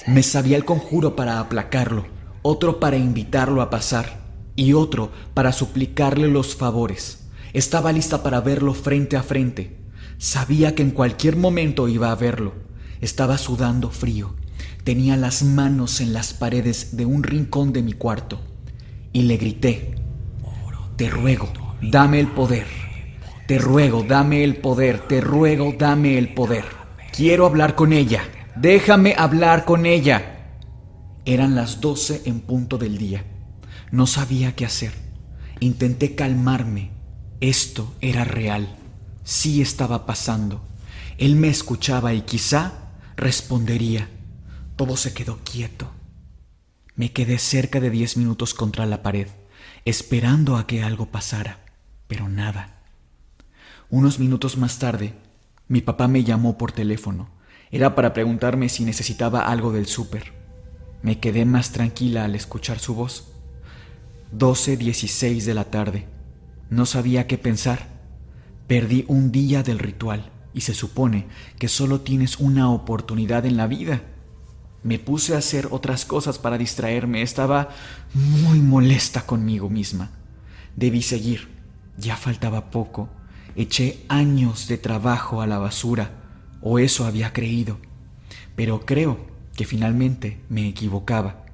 Me 0.07 0.23
sabía 0.23 0.57
el 0.57 0.65
conjuro 0.65 1.17
para 1.17 1.41
aplacarlo, 1.41 2.07
otro 2.43 2.81
para 2.81 2.97
invitarlo 2.97 3.63
a 3.63 3.71
pasar 3.71 4.18
y 4.59 4.73
otro 4.73 5.13
para 5.35 5.53
suplicarle 5.53 6.27
los 6.27 6.57
favores. 6.57 7.29
Estaba 7.53 7.93
lista 7.93 8.25
para 8.25 8.41
verlo 8.41 8.75
frente 8.75 9.17
a 9.17 9.23
frente. 9.23 9.77
Sabía 10.19 10.75
que 10.75 10.83
en 10.83 10.91
cualquier 10.91 11.37
momento 11.37 11.87
iba 11.87 12.11
a 12.11 12.17
verlo. 12.17 12.55
Estaba 13.01 13.39
sudando 13.39 13.91
frío. 13.91 14.35
Tenía 14.83 15.17
las 15.17 15.45
manos 15.45 16.01
en 16.01 16.13
las 16.13 16.35
paredes 16.35 16.97
de 16.97 17.07
un 17.07 17.23
rincón 17.23 17.73
de 17.73 17.83
mi 17.83 17.93
cuarto. 17.93 18.41
Y 19.13 19.23
le 19.23 19.37
grité, 19.37 19.95
Te 20.97 21.09
ruego, 21.09 21.49
dame 21.81 22.19
el 22.19 22.27
poder. 22.27 22.67
Te 23.47 23.59
ruego, 23.59 24.03
dame 24.03 24.43
el 24.43 24.57
poder, 24.57 25.07
te 25.07 25.21
ruego, 25.21 25.73
dame 25.79 26.19
el 26.19 26.35
poder. 26.35 26.65
Quiero 27.13 27.47
hablar 27.47 27.77
con 27.77 27.93
ella. 27.93 28.23
Déjame 28.57 29.15
hablar 29.17 29.65
con 29.65 29.87
ella. 29.87 30.51
Eran 31.25 31.55
las 31.55 31.81
doce 31.81 32.23
en 32.25 32.41
punto 32.41 32.77
del 32.77 32.99
día. 32.99 33.25
No 33.91 34.07
sabía 34.07 34.55
qué 34.55 34.65
hacer. 34.67 34.93
Intenté 35.61 36.15
calmarme. 36.15 36.91
Esto 37.41 37.95
era 38.01 38.25
real. 38.25 38.77
Sí 39.25 39.63
estaba 39.63 40.07
pasando. 40.07 40.63
Él 41.19 41.37
me 41.37 41.49
escuchaba 41.49 42.15
y 42.15 42.23
quizá 42.23 42.73
respondería. 43.17 44.09
Todo 44.77 44.97
se 44.97 45.13
quedó 45.15 45.39
quieto. 45.45 45.91
Me 46.95 47.13
quedé 47.13 47.39
cerca 47.39 47.81
de 47.81 47.91
diez 47.91 48.17
minutos 48.17 48.55
contra 48.55 48.87
la 48.87 49.03
pared, 49.03 49.29
esperando 49.85 50.57
a 50.57 50.67
que 50.67 50.83
algo 50.83 51.07
pasara, 51.07 51.65
pero 52.09 52.29
nada. 52.29 52.83
Unos 53.89 54.19
minutos 54.19 54.57
más 54.57 54.79
tarde, 54.79 55.15
mi 55.69 55.81
papá 55.81 56.09
me 56.09 56.25
llamó 56.25 56.59
por 56.59 56.73
teléfono. 56.73 57.31
Era 57.71 57.95
para 57.95 58.13
preguntarme 58.13 58.69
si 58.69 58.85
necesitaba 58.85 59.43
algo 59.43 59.73
del 59.73 59.87
súper. 59.87 60.33
Me 61.03 61.21
quedé 61.21 61.45
más 61.45 61.71
tranquila 61.73 62.25
al 62.25 62.35
escuchar 62.35 62.79
su 62.79 62.95
voz. 62.95 63.33
12.16 64.37 65.45
de 65.45 65.55
la 65.55 65.65
tarde. 65.65 66.07
No 66.71 66.87
sabía 66.87 67.27
qué 67.27 67.39
pensar. 67.39 67.89
Perdí 68.67 69.05
un 69.09 69.33
día 69.33 69.63
del 69.63 69.79
ritual 69.79 70.31
y 70.53 70.63
se 70.63 70.75
supone 70.75 71.27
que 71.59 71.69
solo 71.69 72.01
tienes 72.01 72.39
una 72.39 72.71
oportunidad 72.71 73.47
en 73.47 73.57
la 73.57 73.67
vida. 73.67 74.03
Me 74.83 74.99
puse 74.99 75.35
a 75.35 75.39
hacer 75.39 75.69
otras 75.71 76.05
cosas 76.05 76.39
para 76.39 76.59
distraerme. 76.59 77.23
Estaba 77.23 77.71
muy 78.15 78.61
molesta 78.61 79.27
conmigo 79.27 79.71
misma. 79.71 80.11
Debí 80.77 81.03
seguir. 81.03 81.49
Ya 81.97 82.17
faltaba 82.17 82.71
poco 82.71 83.09
Eché 83.59 84.05
años 84.09 84.69
de 84.69 84.79
trabajo 84.79 85.43
a 85.43 85.49
la 85.49 85.59
basura, 85.59 86.13
o 86.63 86.79
eso 86.79 87.07
había 87.07 87.33
creído, 87.33 87.79
pero 88.55 88.87
creo 88.87 89.19
que 89.57 89.65
finalmente 89.65 90.41
me 90.49 90.69
equivocaba. 90.69 91.45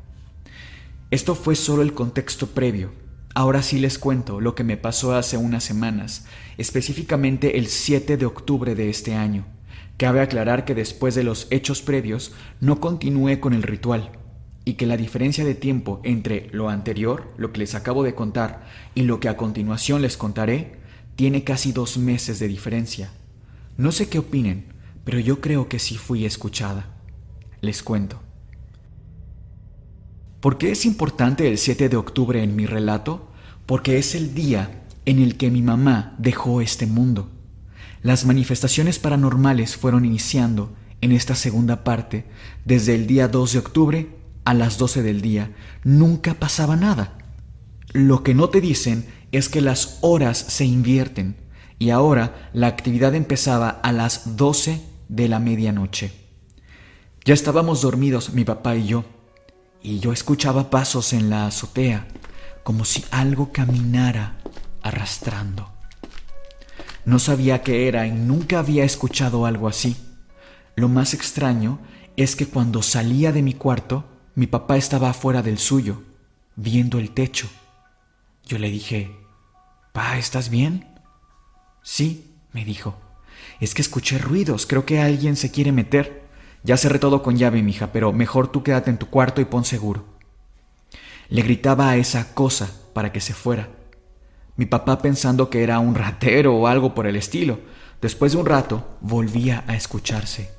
Esto 1.14 1.36
fue 1.36 1.54
solo 1.54 1.82
el 1.82 1.94
contexto 1.94 2.48
previo. 2.48 2.90
Ahora 3.36 3.62
sí 3.62 3.78
les 3.78 4.00
cuento 4.00 4.40
lo 4.40 4.56
que 4.56 4.64
me 4.64 4.76
pasó 4.76 5.14
hace 5.14 5.36
unas 5.36 5.62
semanas, 5.62 6.26
específicamente 6.58 7.56
el 7.56 7.68
7 7.68 8.16
de 8.16 8.26
octubre 8.26 8.74
de 8.74 8.90
este 8.90 9.14
año. 9.14 9.46
Cabe 9.96 10.20
aclarar 10.20 10.64
que 10.64 10.74
después 10.74 11.14
de 11.14 11.22
los 11.22 11.46
hechos 11.52 11.82
previos 11.82 12.32
no 12.60 12.80
continué 12.80 13.38
con 13.38 13.52
el 13.52 13.62
ritual 13.62 14.10
y 14.64 14.72
que 14.72 14.86
la 14.86 14.96
diferencia 14.96 15.44
de 15.44 15.54
tiempo 15.54 16.00
entre 16.02 16.48
lo 16.50 16.68
anterior, 16.68 17.32
lo 17.36 17.52
que 17.52 17.60
les 17.60 17.76
acabo 17.76 18.02
de 18.02 18.16
contar, 18.16 18.66
y 18.96 19.02
lo 19.02 19.20
que 19.20 19.28
a 19.28 19.36
continuación 19.36 20.02
les 20.02 20.16
contaré 20.16 20.80
tiene 21.14 21.44
casi 21.44 21.70
dos 21.70 21.96
meses 21.96 22.40
de 22.40 22.48
diferencia. 22.48 23.12
No 23.76 23.92
sé 23.92 24.08
qué 24.08 24.18
opinen, 24.18 24.64
pero 25.04 25.20
yo 25.20 25.40
creo 25.40 25.68
que 25.68 25.78
sí 25.78 25.96
fui 25.96 26.24
escuchada. 26.24 26.92
Les 27.60 27.84
cuento. 27.84 28.20
¿Por 30.44 30.58
qué 30.58 30.72
es 30.72 30.84
importante 30.84 31.48
el 31.48 31.56
7 31.56 31.88
de 31.88 31.96
octubre 31.96 32.42
en 32.42 32.54
mi 32.54 32.66
relato? 32.66 33.30
Porque 33.64 33.96
es 33.96 34.14
el 34.14 34.34
día 34.34 34.82
en 35.06 35.18
el 35.18 35.38
que 35.38 35.50
mi 35.50 35.62
mamá 35.62 36.14
dejó 36.18 36.60
este 36.60 36.84
mundo. 36.84 37.30
Las 38.02 38.26
manifestaciones 38.26 38.98
paranormales 38.98 39.74
fueron 39.74 40.04
iniciando 40.04 40.70
en 41.00 41.12
esta 41.12 41.34
segunda 41.34 41.82
parte 41.82 42.26
desde 42.66 42.94
el 42.94 43.06
día 43.06 43.26
2 43.26 43.54
de 43.54 43.58
octubre 43.58 44.16
a 44.44 44.52
las 44.52 44.76
12 44.76 45.02
del 45.02 45.22
día. 45.22 45.50
Nunca 45.82 46.34
pasaba 46.34 46.76
nada. 46.76 47.16
Lo 47.94 48.22
que 48.22 48.34
no 48.34 48.50
te 48.50 48.60
dicen 48.60 49.06
es 49.32 49.48
que 49.48 49.62
las 49.62 49.96
horas 50.02 50.36
se 50.36 50.66
invierten 50.66 51.36
y 51.78 51.88
ahora 51.88 52.50
la 52.52 52.66
actividad 52.66 53.14
empezaba 53.14 53.70
a 53.70 53.92
las 53.92 54.36
12 54.36 54.82
de 55.08 55.26
la 55.26 55.38
medianoche. 55.38 56.12
Ya 57.24 57.32
estábamos 57.32 57.80
dormidos 57.80 58.34
mi 58.34 58.44
papá 58.44 58.76
y 58.76 58.88
yo, 58.88 59.06
y 59.84 60.00
yo 60.00 60.12
escuchaba 60.12 60.70
pasos 60.70 61.12
en 61.12 61.28
la 61.28 61.46
azotea, 61.46 62.08
como 62.64 62.86
si 62.86 63.04
algo 63.10 63.52
caminara 63.52 64.38
arrastrando. 64.82 65.70
No 67.04 67.18
sabía 67.18 67.62
qué 67.62 67.86
era 67.86 68.06
y 68.06 68.10
nunca 68.10 68.60
había 68.60 68.84
escuchado 68.84 69.44
algo 69.44 69.68
así. 69.68 69.96
Lo 70.74 70.88
más 70.88 71.12
extraño 71.12 71.78
es 72.16 72.34
que 72.34 72.46
cuando 72.46 72.82
salía 72.82 73.30
de 73.30 73.42
mi 73.42 73.52
cuarto, 73.52 74.04
mi 74.34 74.46
papá 74.46 74.78
estaba 74.78 75.10
afuera 75.10 75.42
del 75.42 75.58
suyo, 75.58 76.02
viendo 76.56 76.98
el 76.98 77.10
techo. 77.10 77.46
Yo 78.46 78.58
le 78.58 78.70
dije, 78.70 79.14
Pa, 79.92 80.16
¿estás 80.16 80.48
bien? 80.48 80.88
Sí, 81.82 82.32
me 82.52 82.64
dijo. 82.64 82.98
Es 83.60 83.74
que 83.74 83.82
escuché 83.82 84.16
ruidos, 84.16 84.66
creo 84.66 84.86
que 84.86 84.98
alguien 84.98 85.36
se 85.36 85.50
quiere 85.50 85.72
meter. 85.72 86.23
Ya 86.64 86.78
cerré 86.78 86.98
todo 86.98 87.22
con 87.22 87.36
llave, 87.36 87.62
mija, 87.62 87.92
pero 87.92 88.10
mejor 88.10 88.48
tú 88.48 88.62
quédate 88.62 88.88
en 88.88 88.96
tu 88.96 89.10
cuarto 89.10 89.42
y 89.42 89.44
pon 89.44 89.66
seguro. 89.66 90.06
Le 91.28 91.42
gritaba 91.42 91.90
a 91.90 91.96
esa 91.96 92.32
cosa 92.32 92.70
para 92.94 93.12
que 93.12 93.20
se 93.20 93.34
fuera. 93.34 93.68
Mi 94.56 94.64
papá 94.64 95.02
pensando 95.02 95.50
que 95.50 95.62
era 95.62 95.78
un 95.78 95.94
ratero 95.94 96.56
o 96.56 96.66
algo 96.66 96.94
por 96.94 97.06
el 97.06 97.16
estilo. 97.16 97.60
Después 98.00 98.32
de 98.32 98.38
un 98.38 98.46
rato 98.46 98.96
volvía 99.02 99.64
a 99.66 99.76
escucharse 99.76 100.50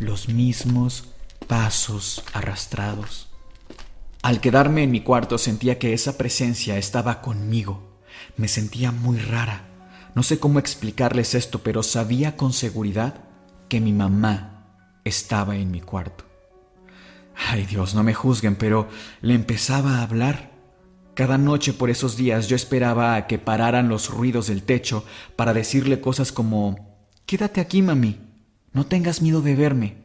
los 0.00 0.28
mismos 0.28 1.04
pasos 1.46 2.24
arrastrados. 2.32 3.30
Al 4.22 4.40
quedarme 4.40 4.82
en 4.82 4.90
mi 4.90 5.02
cuarto 5.02 5.38
sentía 5.38 5.78
que 5.78 5.92
esa 5.92 6.18
presencia 6.18 6.76
estaba 6.76 7.20
conmigo. 7.20 8.00
Me 8.36 8.48
sentía 8.48 8.90
muy 8.90 9.18
rara. 9.18 9.68
No 10.16 10.24
sé 10.24 10.40
cómo 10.40 10.58
explicarles 10.58 11.36
esto, 11.36 11.60
pero 11.60 11.84
sabía 11.84 12.36
con 12.36 12.52
seguridad 12.52 13.14
que 13.68 13.80
mi 13.80 13.92
mamá 13.92 14.51
estaba 15.04 15.56
en 15.56 15.70
mi 15.70 15.80
cuarto. 15.80 16.24
Ay 17.34 17.66
Dios, 17.66 17.94
no 17.94 18.02
me 18.02 18.14
juzguen, 18.14 18.56
pero 18.56 18.88
le 19.20 19.34
empezaba 19.34 19.98
a 19.98 20.02
hablar. 20.02 20.52
Cada 21.14 21.38
noche 21.38 21.72
por 21.72 21.90
esos 21.90 22.16
días 22.16 22.48
yo 22.48 22.56
esperaba 22.56 23.16
a 23.16 23.26
que 23.26 23.38
pararan 23.38 23.88
los 23.88 24.08
ruidos 24.08 24.46
del 24.46 24.62
techo 24.62 25.04
para 25.36 25.52
decirle 25.52 26.00
cosas 26.00 26.32
como 26.32 26.92
Quédate 27.26 27.60
aquí, 27.60 27.82
mami, 27.82 28.18
no 28.72 28.86
tengas 28.86 29.22
miedo 29.22 29.42
de 29.42 29.54
verme. 29.54 29.96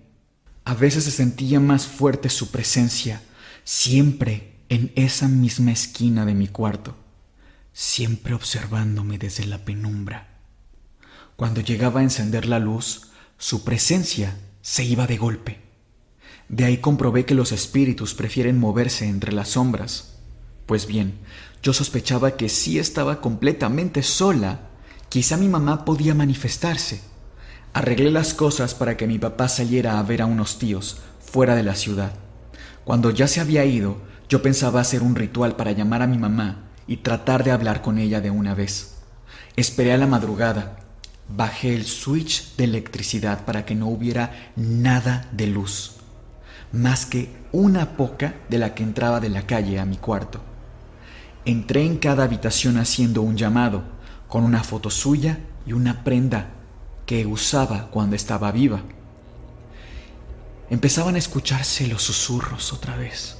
A 0.65 0.73
veces 0.73 1.05
se 1.05 1.11
sentía 1.11 1.59
más 1.59 1.87
fuerte 1.87 2.29
su 2.29 2.51
presencia, 2.51 3.21
siempre 3.63 4.57
en 4.69 4.91
esa 4.95 5.27
misma 5.27 5.71
esquina 5.71 6.25
de 6.25 6.33
mi 6.33 6.47
cuarto, 6.47 6.95
siempre 7.71 8.33
observándome 8.33 9.17
desde 9.17 9.45
la 9.45 9.63
penumbra. 9.63 10.27
Cuando 11.37 11.61
llegaba 11.61 12.01
a 12.01 12.03
encender 12.03 12.45
la 12.45 12.59
luz, 12.59 13.11
su 13.37 13.63
presencia 13.63 14.35
se 14.67 14.83
iba 14.83 15.07
de 15.07 15.15
golpe. 15.15 15.61
De 16.49 16.65
ahí 16.65 16.79
comprobé 16.79 17.23
que 17.23 17.33
los 17.33 17.53
espíritus 17.53 18.13
prefieren 18.13 18.59
moverse 18.59 19.07
entre 19.07 19.31
las 19.31 19.51
sombras. 19.51 20.17
Pues 20.65 20.87
bien, 20.87 21.19
yo 21.63 21.71
sospechaba 21.71 22.35
que 22.35 22.49
si 22.49 22.77
estaba 22.77 23.21
completamente 23.21 24.03
sola, 24.03 24.59
quizá 25.07 25.37
mi 25.37 25.47
mamá 25.47 25.85
podía 25.85 26.13
manifestarse. 26.13 26.99
Arreglé 27.71 28.11
las 28.11 28.33
cosas 28.33 28.75
para 28.75 28.97
que 28.97 29.07
mi 29.07 29.17
papá 29.17 29.47
saliera 29.47 29.99
a 29.99 30.03
ver 30.03 30.21
a 30.21 30.25
unos 30.25 30.59
tíos 30.59 30.97
fuera 31.21 31.55
de 31.55 31.63
la 31.63 31.75
ciudad. 31.75 32.11
Cuando 32.83 33.11
ya 33.11 33.29
se 33.29 33.39
había 33.39 33.63
ido, 33.63 34.01
yo 34.27 34.41
pensaba 34.41 34.81
hacer 34.81 35.01
un 35.01 35.15
ritual 35.15 35.55
para 35.55 35.71
llamar 35.71 36.01
a 36.01 36.07
mi 36.07 36.17
mamá 36.17 36.65
y 36.87 36.97
tratar 36.97 37.45
de 37.45 37.51
hablar 37.51 37.81
con 37.81 37.97
ella 37.99 38.19
de 38.19 38.31
una 38.31 38.53
vez. 38.53 38.97
Esperé 39.55 39.93
a 39.93 39.97
la 39.97 40.07
madrugada. 40.07 40.86
Bajé 41.29 41.75
el 41.75 41.85
switch 41.85 42.55
de 42.55 42.63
electricidad 42.63 43.45
para 43.45 43.65
que 43.65 43.75
no 43.75 43.87
hubiera 43.87 44.51
nada 44.55 45.27
de 45.31 45.47
luz, 45.47 45.97
más 46.71 47.05
que 47.05 47.35
una 47.51 47.97
poca 47.97 48.35
de 48.49 48.57
la 48.57 48.73
que 48.73 48.83
entraba 48.83 49.19
de 49.19 49.29
la 49.29 49.45
calle 49.45 49.79
a 49.79 49.85
mi 49.85 49.97
cuarto. 49.97 50.41
Entré 51.43 51.85
en 51.85 51.97
cada 51.97 52.23
habitación 52.23 52.77
haciendo 52.77 53.21
un 53.21 53.35
llamado, 53.35 53.83
con 54.27 54.43
una 54.43 54.63
foto 54.63 54.89
suya 54.89 55.39
y 55.65 55.73
una 55.73 56.03
prenda 56.03 56.49
que 57.05 57.25
usaba 57.25 57.87
cuando 57.89 58.15
estaba 58.15 58.51
viva. 58.51 58.81
Empezaban 60.69 61.15
a 61.15 61.19
escucharse 61.19 61.87
los 61.87 62.03
susurros 62.03 62.73
otra 62.73 62.97
vez, 62.97 63.37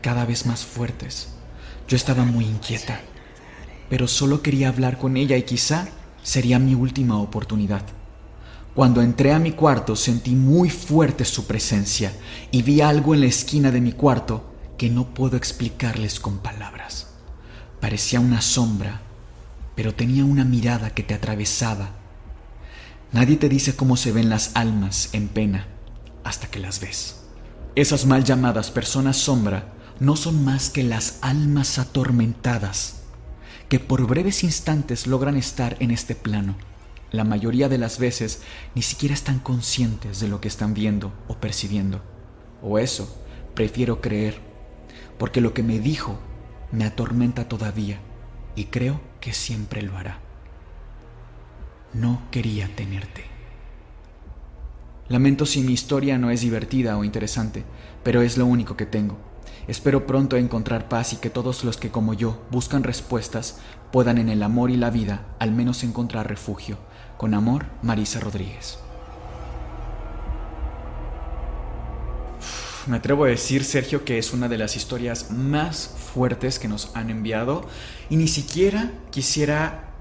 cada 0.00 0.24
vez 0.24 0.46
más 0.46 0.64
fuertes. 0.64 1.28
Yo 1.88 1.96
estaba 1.96 2.24
muy 2.24 2.44
inquieta, 2.44 3.00
pero 3.88 4.08
solo 4.08 4.42
quería 4.42 4.68
hablar 4.68 4.98
con 4.98 5.16
ella 5.16 5.36
y 5.36 5.42
quizá 5.42 5.88
sería 6.24 6.58
mi 6.58 6.74
última 6.74 7.18
oportunidad. 7.18 7.82
Cuando 8.74 9.02
entré 9.02 9.32
a 9.32 9.38
mi 9.38 9.52
cuarto 9.52 9.94
sentí 9.94 10.34
muy 10.34 10.68
fuerte 10.68 11.24
su 11.24 11.46
presencia 11.46 12.12
y 12.50 12.62
vi 12.62 12.80
algo 12.80 13.14
en 13.14 13.20
la 13.20 13.26
esquina 13.26 13.70
de 13.70 13.80
mi 13.80 13.92
cuarto 13.92 14.52
que 14.76 14.90
no 14.90 15.14
puedo 15.14 15.36
explicarles 15.36 16.18
con 16.18 16.38
palabras. 16.38 17.10
Parecía 17.80 18.18
una 18.18 18.40
sombra, 18.40 19.02
pero 19.76 19.94
tenía 19.94 20.24
una 20.24 20.44
mirada 20.44 20.90
que 20.90 21.04
te 21.04 21.14
atravesaba. 21.14 21.90
Nadie 23.12 23.36
te 23.36 23.48
dice 23.48 23.76
cómo 23.76 23.96
se 23.96 24.10
ven 24.10 24.28
las 24.28 24.56
almas 24.56 25.10
en 25.12 25.28
pena 25.28 25.68
hasta 26.24 26.48
que 26.48 26.58
las 26.58 26.80
ves. 26.80 27.20
Esas 27.76 28.06
mal 28.06 28.24
llamadas 28.24 28.70
personas 28.70 29.18
sombra 29.18 29.74
no 30.00 30.16
son 30.16 30.42
más 30.42 30.70
que 30.70 30.82
las 30.82 31.18
almas 31.20 31.78
atormentadas 31.78 33.03
que 33.74 33.80
por 33.80 34.06
breves 34.06 34.44
instantes 34.44 35.08
logran 35.08 35.36
estar 35.36 35.76
en 35.80 35.90
este 35.90 36.14
plano. 36.14 36.54
La 37.10 37.24
mayoría 37.24 37.68
de 37.68 37.76
las 37.76 37.98
veces 37.98 38.40
ni 38.76 38.82
siquiera 38.82 39.16
están 39.16 39.40
conscientes 39.40 40.20
de 40.20 40.28
lo 40.28 40.40
que 40.40 40.46
están 40.46 40.74
viendo 40.74 41.12
o 41.26 41.38
percibiendo. 41.38 42.00
O 42.62 42.78
eso, 42.78 43.20
prefiero 43.52 44.00
creer, 44.00 44.38
porque 45.18 45.40
lo 45.40 45.54
que 45.54 45.64
me 45.64 45.80
dijo 45.80 46.20
me 46.70 46.84
atormenta 46.84 47.48
todavía 47.48 47.98
y 48.54 48.66
creo 48.66 49.00
que 49.20 49.32
siempre 49.32 49.82
lo 49.82 49.96
hará. 49.96 50.20
No 51.94 52.22
quería 52.30 52.70
tenerte. 52.76 53.24
Lamento 55.08 55.46
si 55.46 55.62
mi 55.62 55.72
historia 55.72 56.16
no 56.16 56.30
es 56.30 56.42
divertida 56.42 56.96
o 56.96 57.02
interesante, 57.02 57.64
pero 58.04 58.22
es 58.22 58.38
lo 58.38 58.46
único 58.46 58.76
que 58.76 58.86
tengo. 58.86 59.33
Espero 59.66 60.06
pronto 60.06 60.36
encontrar 60.36 60.88
paz 60.88 61.14
y 61.14 61.16
que 61.16 61.30
todos 61.30 61.64
los 61.64 61.76
que 61.76 61.90
como 61.90 62.12
yo 62.12 62.42
buscan 62.50 62.82
respuestas 62.82 63.58
puedan 63.90 64.18
en 64.18 64.28
el 64.28 64.42
amor 64.42 64.70
y 64.70 64.76
la 64.76 64.90
vida 64.90 65.24
al 65.38 65.52
menos 65.52 65.84
encontrar 65.84 66.28
refugio. 66.28 66.76
Con 67.16 67.32
amor, 67.32 67.66
Marisa 67.82 68.20
Rodríguez. 68.20 68.78
Me 72.86 72.98
atrevo 72.98 73.24
a 73.24 73.28
decir, 73.28 73.64
Sergio, 73.64 74.04
que 74.04 74.18
es 74.18 74.34
una 74.34 74.48
de 74.48 74.58
las 74.58 74.76
historias 74.76 75.30
más 75.30 75.88
fuertes 75.88 76.58
que 76.58 76.68
nos 76.68 76.94
han 76.94 77.08
enviado 77.08 77.66
y 78.10 78.16
ni 78.16 78.28
siquiera 78.28 78.92
quisiera 79.10 79.93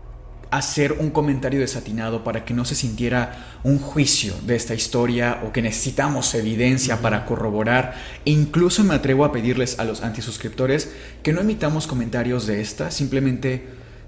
hacer 0.57 0.93
un 0.93 1.09
comentario 1.09 1.59
desatinado 1.59 2.23
para 2.23 2.45
que 2.45 2.53
no 2.53 2.63
se 2.63 2.75
sintiera 2.75 3.59
un 3.63 3.79
juicio 3.79 4.35
de 4.45 4.55
esta 4.55 4.75
historia 4.75 5.41
o 5.43 5.51
que 5.51 5.63
necesitamos 5.63 6.33
evidencia 6.35 7.01
para 7.01 7.25
corroborar. 7.25 7.95
incluso 8.25 8.83
me 8.83 8.93
atrevo 8.93 9.25
a 9.25 9.31
pedirles 9.31 9.79
a 9.79 9.83
los 9.83 10.03
antisuscriptores 10.03 10.91
que 11.23 11.33
no 11.33 11.41
emitamos 11.41 11.87
comentarios 11.87 12.45
de 12.45 12.61
esta, 12.61 12.91
simplemente 12.91 13.67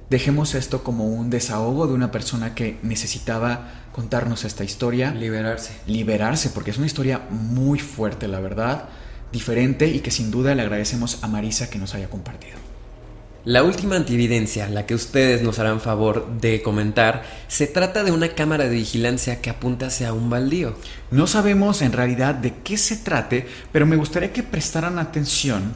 dejemos 0.09 0.53
esto 0.53 0.83
como 0.83 1.07
un 1.07 1.31
desahogo 1.31 1.87
de 1.87 1.93
una 1.93 2.11
persona 2.11 2.53
que 2.53 2.77
necesitaba 2.83 3.85
contarnos 3.91 4.43
esta 4.43 4.63
historia. 4.63 5.11
Liberarse. 5.11 5.73
Liberarse, 5.87 6.51
porque 6.51 6.71
es 6.71 6.77
una 6.77 6.85
historia 6.85 7.21
muy 7.31 7.79
fuerte, 7.79 8.27
la 8.27 8.39
verdad, 8.39 8.89
diferente 9.31 9.87
y 9.87 10.01
que 10.01 10.11
sin 10.11 10.29
duda 10.29 10.53
le 10.53 10.61
agradecemos 10.61 11.23
a 11.23 11.27
Marisa 11.27 11.71
que 11.71 11.79
nos 11.79 11.95
haya 11.95 12.09
compartido. 12.09 12.64
La 13.45 13.61
última 13.61 13.95
antividencia, 13.95 14.67
la 14.69 14.87
que 14.87 14.95
ustedes 14.95 15.43
nos 15.43 15.59
harán 15.59 15.79
favor 15.79 16.27
de 16.41 16.63
comentar, 16.63 17.21
se 17.47 17.67
trata 17.67 18.03
de 18.03 18.11
una 18.11 18.29
cámara 18.29 18.63
de 18.63 18.73
vigilancia 18.75 19.39
que 19.39 19.51
apunta 19.51 19.85
hacia 19.85 20.13
un 20.13 20.31
baldío. 20.31 20.73
No 21.11 21.27
sabemos 21.27 21.83
en 21.83 21.91
realidad 21.91 22.33
de 22.33 22.55
qué 22.63 22.75
se 22.75 22.97
trate, 22.97 23.47
pero 23.71 23.85
me 23.85 23.97
gustaría 23.97 24.33
que 24.33 24.41
prestaran 24.41 24.97
atención 24.97 25.75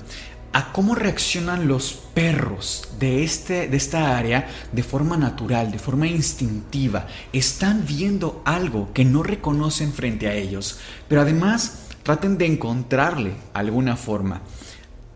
a 0.52 0.74
cómo 0.74 0.96
reaccionan 0.96 1.68
los 1.68 1.94
perros 2.16 2.90
de, 2.98 3.24
este, 3.24 3.68
de 3.68 3.78
esta 3.78 4.18
área 4.18 4.48
de 4.72 4.82
forma 4.82 5.16
natural, 5.16 5.72
de 5.72 5.78
forma 5.78 6.08
instintiva. 6.08 7.06
Están 7.34 7.86
viendo 7.86 8.42
algo 8.46 8.90
que 8.96 9.06
no 9.06 9.22
reconocen 9.22 9.94
frente 9.94 10.28
a 10.28 10.34
ellos, 10.34 10.80
pero 11.08 11.22
además 11.22 11.82
traten 12.02 12.40
de 12.40 12.48
encontrarle 12.48 13.34
alguna 13.54 13.96
forma. 13.96 14.42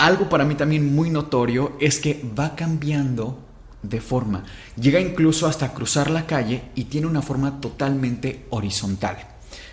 Algo 0.04 0.28
para 0.28 0.44
mí 0.44 0.56
también 0.56 0.94
muy 0.94 1.10
notorio 1.10 1.78
es 1.80 1.98
que 2.00 2.22
va 2.38 2.58
cambiando 2.58 3.40
de 3.84 4.02
forma. 4.02 4.44
Llega 4.76 5.00
incluso 5.00 5.48
hasta 5.48 5.74
cruzar 5.74 6.12
la 6.12 6.28
calle 6.28 6.62
y 6.76 6.84
tiene 6.84 7.08
una 7.08 7.22
forma 7.22 7.62
totalmente 7.62 8.46
horizontal. 8.50 9.16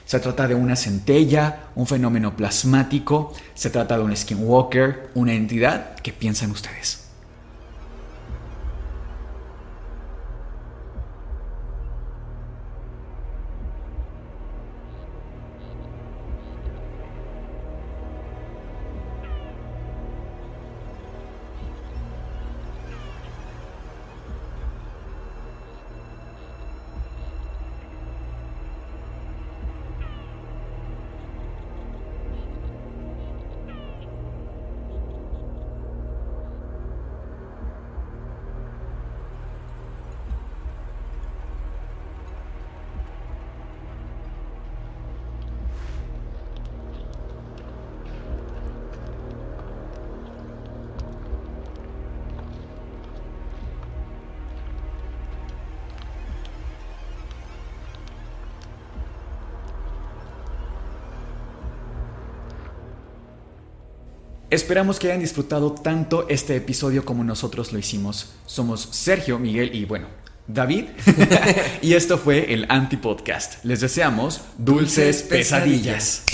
Se 0.05 0.21
trata 0.21 0.47
de 0.47 0.55
una 0.55 0.77
centella, 0.77 1.71
un 1.75 1.89
fenómeno 1.89 2.37
plasmático, 2.37 3.33
se 3.55 3.71
trata 3.71 3.99
de 3.99 4.05
un 4.05 4.17
skinwalker, 4.17 5.11
una 5.17 5.33
entidad. 5.33 5.97
¿Qué 5.97 6.13
piensan 6.13 6.53
ustedes? 6.53 7.10
Esperamos 64.51 64.99
que 64.99 65.07
hayan 65.07 65.21
disfrutado 65.21 65.73
tanto 65.73 66.29
este 66.29 66.57
episodio 66.57 67.05
como 67.05 67.23
nosotros 67.23 67.73
lo 67.73 67.79
hicimos. 67.79 68.33
Somos 68.47 68.81
Sergio, 68.91 69.39
Miguel 69.39 69.73
y 69.73 69.85
bueno, 69.85 70.09
David. 70.49 70.87
y 71.83 71.95
esto 71.95 72.19
fue 72.19 72.53
el 72.53 72.67
Anti-Podcast. 72.69 73.65
Les 73.65 73.81
deseamos 73.81 74.41
dulces 74.59 75.23
pesadillas. 75.23 76.25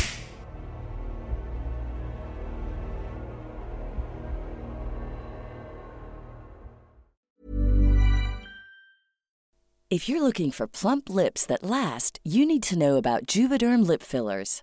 If 9.91 10.09
you're 10.09 10.23
looking 10.23 10.51
for 10.51 10.67
plump 10.67 11.11
lips 11.11 11.45
that 11.47 11.63
last, 11.63 12.19
you 12.25 12.47
need 12.47 12.63
to 12.65 12.79
know 12.79 12.97
about 12.97 13.27
Juvederm 13.27 13.87
lip 13.87 14.03
fillers. 14.03 14.63